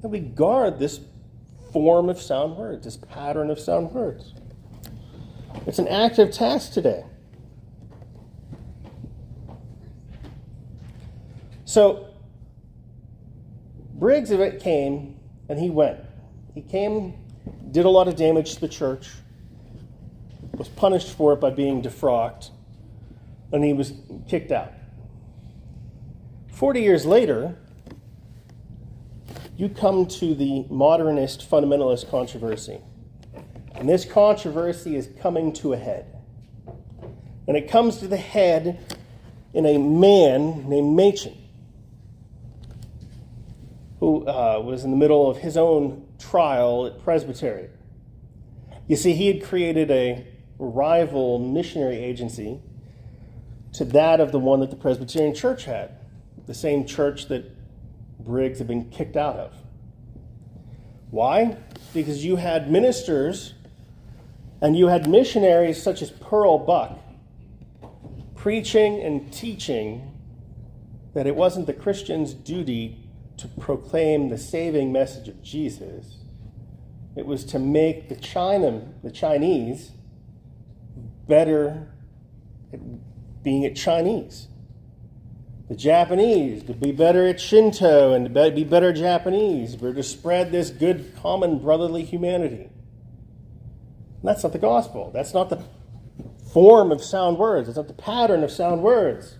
that 0.00 0.08
we 0.08 0.18
guard 0.18 0.78
this 0.78 1.00
form 1.72 2.08
of 2.08 2.20
sound 2.20 2.56
words, 2.56 2.84
this 2.84 2.96
pattern 2.96 3.50
of 3.50 3.58
sound 3.58 3.92
words. 3.92 4.34
It's 5.66 5.78
an 5.78 5.88
active 5.88 6.30
task 6.32 6.72
today. 6.72 7.04
So, 11.64 12.08
Briggs 13.94 14.30
of 14.30 14.40
it 14.40 14.60
came 14.60 15.18
and 15.48 15.58
he 15.58 15.70
went. 15.70 16.00
He 16.54 16.60
came, 16.60 17.14
did 17.70 17.84
a 17.84 17.88
lot 17.88 18.08
of 18.08 18.16
damage 18.16 18.54
to 18.54 18.60
the 18.60 18.68
church, 18.68 19.10
was 20.54 20.68
punished 20.68 21.16
for 21.16 21.32
it 21.32 21.40
by 21.40 21.50
being 21.50 21.82
defrocked, 21.82 22.50
and 23.52 23.64
he 23.64 23.72
was 23.72 23.92
kicked 24.28 24.52
out. 24.52 24.72
40 26.48 26.82
years 26.82 27.06
later, 27.06 27.56
you 29.56 29.68
come 29.68 30.06
to 30.06 30.34
the 30.34 30.64
modernist 30.70 31.48
fundamentalist 31.48 32.10
controversy. 32.10 32.80
And 33.74 33.88
this 33.88 34.04
controversy 34.04 34.96
is 34.96 35.08
coming 35.20 35.52
to 35.54 35.72
a 35.72 35.76
head. 35.76 36.06
And 37.46 37.56
it 37.56 37.68
comes 37.68 37.98
to 37.98 38.08
the 38.08 38.16
head 38.16 38.78
in 39.52 39.66
a 39.66 39.78
man 39.78 40.68
named 40.68 40.96
Machen, 40.96 41.36
who 44.00 44.26
uh, 44.26 44.62
was 44.64 44.84
in 44.84 44.90
the 44.90 44.96
middle 44.96 45.28
of 45.30 45.38
his 45.38 45.56
own 45.56 46.06
trial 46.18 46.86
at 46.86 47.02
Presbytery. 47.02 47.68
You 48.86 48.96
see, 48.96 49.12
he 49.12 49.26
had 49.26 49.42
created 49.42 49.90
a 49.90 50.26
rival 50.58 51.38
missionary 51.38 51.98
agency 51.98 52.60
to 53.74 53.84
that 53.86 54.20
of 54.20 54.32
the 54.32 54.38
one 54.38 54.60
that 54.60 54.70
the 54.70 54.76
Presbyterian 54.76 55.34
Church 55.34 55.64
had, 55.64 55.90
the 56.46 56.54
same 56.54 56.84
church 56.86 57.28
that 57.28 57.50
Briggs 58.24 58.58
had 58.58 58.68
been 58.68 58.90
kicked 58.90 59.16
out 59.16 59.36
of. 59.36 59.52
Why? 61.10 61.56
Because 61.92 62.24
you 62.24 62.36
had 62.36 62.70
ministers 62.70 63.54
and 64.60 64.76
you 64.76 64.86
had 64.86 65.08
missionaries 65.08 65.82
such 65.82 66.02
as 66.02 66.10
Pearl 66.10 66.58
Buck 66.58 66.98
preaching 68.34 69.00
and 69.00 69.32
teaching 69.32 70.10
that 71.14 71.26
it 71.26 71.36
wasn't 71.36 71.66
the 71.66 71.72
Christian's 71.72 72.34
duty 72.34 72.98
to 73.36 73.46
proclaim 73.46 74.30
the 74.30 74.38
saving 74.38 74.90
message 74.92 75.28
of 75.28 75.42
Jesus. 75.42 76.18
It 77.14 77.26
was 77.26 77.44
to 77.46 77.58
make 77.58 78.08
the 78.08 78.16
China, 78.16 78.82
the 79.02 79.10
Chinese 79.10 79.92
better 81.28 81.86
at 82.72 82.80
being 83.42 83.64
at 83.64 83.76
Chinese. 83.76 84.48
The 85.72 85.78
Japanese 85.78 86.64
to 86.64 86.74
be 86.74 86.92
better 86.92 87.26
at 87.26 87.40
Shinto 87.40 88.12
and 88.12 88.34
to 88.34 88.50
be 88.50 88.62
better 88.62 88.92
Japanese. 88.92 89.74
We're 89.74 89.94
to 89.94 90.02
spread 90.02 90.52
this 90.52 90.68
good, 90.68 91.14
common 91.22 91.60
brotherly 91.60 92.04
humanity. 92.04 92.64
And 92.64 94.22
that's 94.22 94.42
not 94.42 94.52
the 94.52 94.58
gospel. 94.58 95.10
That's 95.14 95.32
not 95.32 95.48
the 95.48 95.64
form 96.52 96.92
of 96.92 97.02
sound 97.02 97.38
words. 97.38 97.70
It's 97.70 97.78
not 97.78 97.88
the 97.88 97.94
pattern 97.94 98.44
of 98.44 98.50
sound 98.50 98.82
words. 98.82 99.38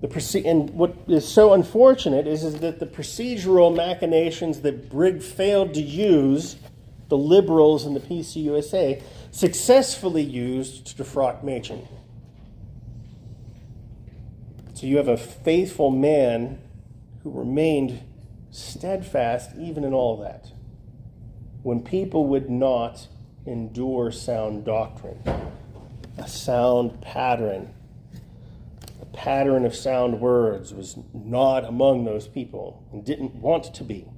The 0.00 0.42
and 0.46 0.70
what 0.70 0.94
is 1.08 1.26
so 1.26 1.54
unfortunate 1.54 2.28
is, 2.28 2.44
is 2.44 2.60
that 2.60 2.78
the 2.78 2.86
procedural 2.86 3.74
machinations 3.74 4.60
that 4.60 4.88
Brig 4.88 5.24
failed 5.24 5.74
to 5.74 5.82
use, 5.82 6.54
the 7.08 7.18
liberals 7.18 7.84
and 7.84 7.96
the 7.96 8.00
PCUSA, 8.00 9.02
successfully 9.32 10.22
used 10.22 10.86
to 10.86 10.96
defraud 10.96 11.42
Machen. 11.42 11.88
So 14.82 14.88
you 14.88 14.96
have 14.96 15.06
a 15.06 15.16
faithful 15.16 15.92
man 15.92 16.58
who 17.22 17.30
remained 17.30 18.02
steadfast 18.50 19.50
even 19.56 19.84
in 19.84 19.94
all 19.94 20.16
that. 20.16 20.50
When 21.62 21.84
people 21.84 22.26
would 22.26 22.50
not 22.50 23.06
endure 23.46 24.10
sound 24.10 24.64
doctrine, 24.64 25.22
a 26.18 26.26
sound 26.26 27.00
pattern, 27.00 27.72
a 29.00 29.04
pattern 29.16 29.64
of 29.64 29.76
sound 29.76 30.20
words 30.20 30.74
was 30.74 30.98
not 31.14 31.64
among 31.64 32.04
those 32.04 32.26
people 32.26 32.82
and 32.90 33.04
didn't 33.04 33.36
want 33.36 33.72
to 33.74 33.84
be. 33.84 34.08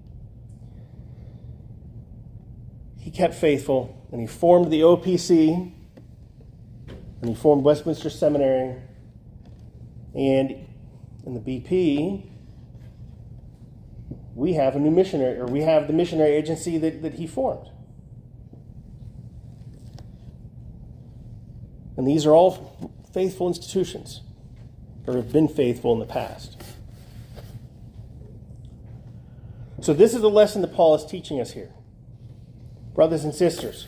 He 2.98 3.10
kept 3.10 3.34
faithful 3.34 4.02
and 4.10 4.18
he 4.18 4.26
formed 4.26 4.72
the 4.72 4.80
OPC 4.80 5.72
and 7.20 7.28
he 7.28 7.34
formed 7.34 7.64
Westminster 7.64 8.08
Seminary 8.08 8.76
and 10.14 10.66
in 11.26 11.34
the 11.34 11.40
BP 11.40 12.30
we 14.34 14.54
have 14.54 14.74
a 14.74 14.78
new 14.78 14.90
missionary 14.90 15.38
or 15.38 15.46
we 15.46 15.60
have 15.60 15.86
the 15.86 15.92
missionary 15.92 16.32
agency 16.32 16.76
that, 16.78 17.02
that 17.02 17.14
he 17.14 17.26
formed. 17.26 17.68
And 21.96 22.06
these 22.06 22.26
are 22.26 22.34
all 22.34 22.92
faithful 23.12 23.46
institutions 23.46 24.22
or 25.06 25.14
have 25.14 25.32
been 25.32 25.48
faithful 25.48 25.92
in 25.92 26.00
the 26.00 26.06
past. 26.06 26.60
So, 29.80 29.92
this 29.92 30.14
is 30.14 30.22
the 30.22 30.30
lesson 30.30 30.62
that 30.62 30.72
Paul 30.72 30.94
is 30.94 31.04
teaching 31.04 31.40
us 31.40 31.52
here. 31.52 31.70
Brothers 32.94 33.22
and 33.22 33.34
sisters, 33.34 33.86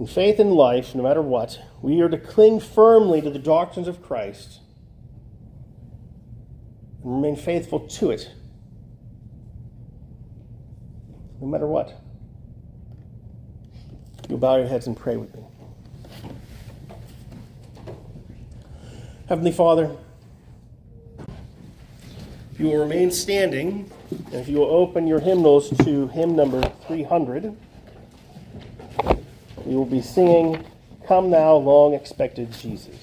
in 0.00 0.06
faith 0.06 0.40
and 0.40 0.54
life, 0.54 0.94
no 0.94 1.02
matter 1.02 1.20
what, 1.20 1.60
we 1.82 2.00
are 2.00 2.08
to 2.08 2.16
cling 2.16 2.58
firmly 2.58 3.20
to 3.20 3.28
the 3.28 3.38
doctrines 3.38 3.86
of 3.86 4.02
Christ 4.02 4.60
and 7.04 7.12
remain 7.16 7.36
faithful 7.36 7.80
to 7.80 8.10
it, 8.10 8.30
no 11.38 11.46
matter 11.46 11.66
what. 11.66 12.00
You 14.30 14.38
bow 14.38 14.56
your 14.56 14.68
heads 14.68 14.86
and 14.86 14.96
pray 14.96 15.18
with 15.18 15.34
me. 15.34 15.42
Heavenly 19.28 19.52
Father, 19.52 19.94
if 22.52 22.58
you 22.58 22.68
will 22.68 22.78
remain 22.78 23.10
standing, 23.10 23.90
and 24.10 24.34
if 24.34 24.48
you 24.48 24.58
will 24.58 24.70
open 24.70 25.06
your 25.06 25.20
hymnals 25.20 25.68
to 25.84 26.08
hymn 26.08 26.34
number 26.34 26.62
300, 26.86 27.54
we 29.70 29.76
will 29.76 29.84
be 29.86 30.02
singing, 30.02 30.64
Come 31.06 31.30
Thou 31.30 31.54
Long 31.58 31.94
Expected 31.94 32.52
Jesus. 32.52 32.96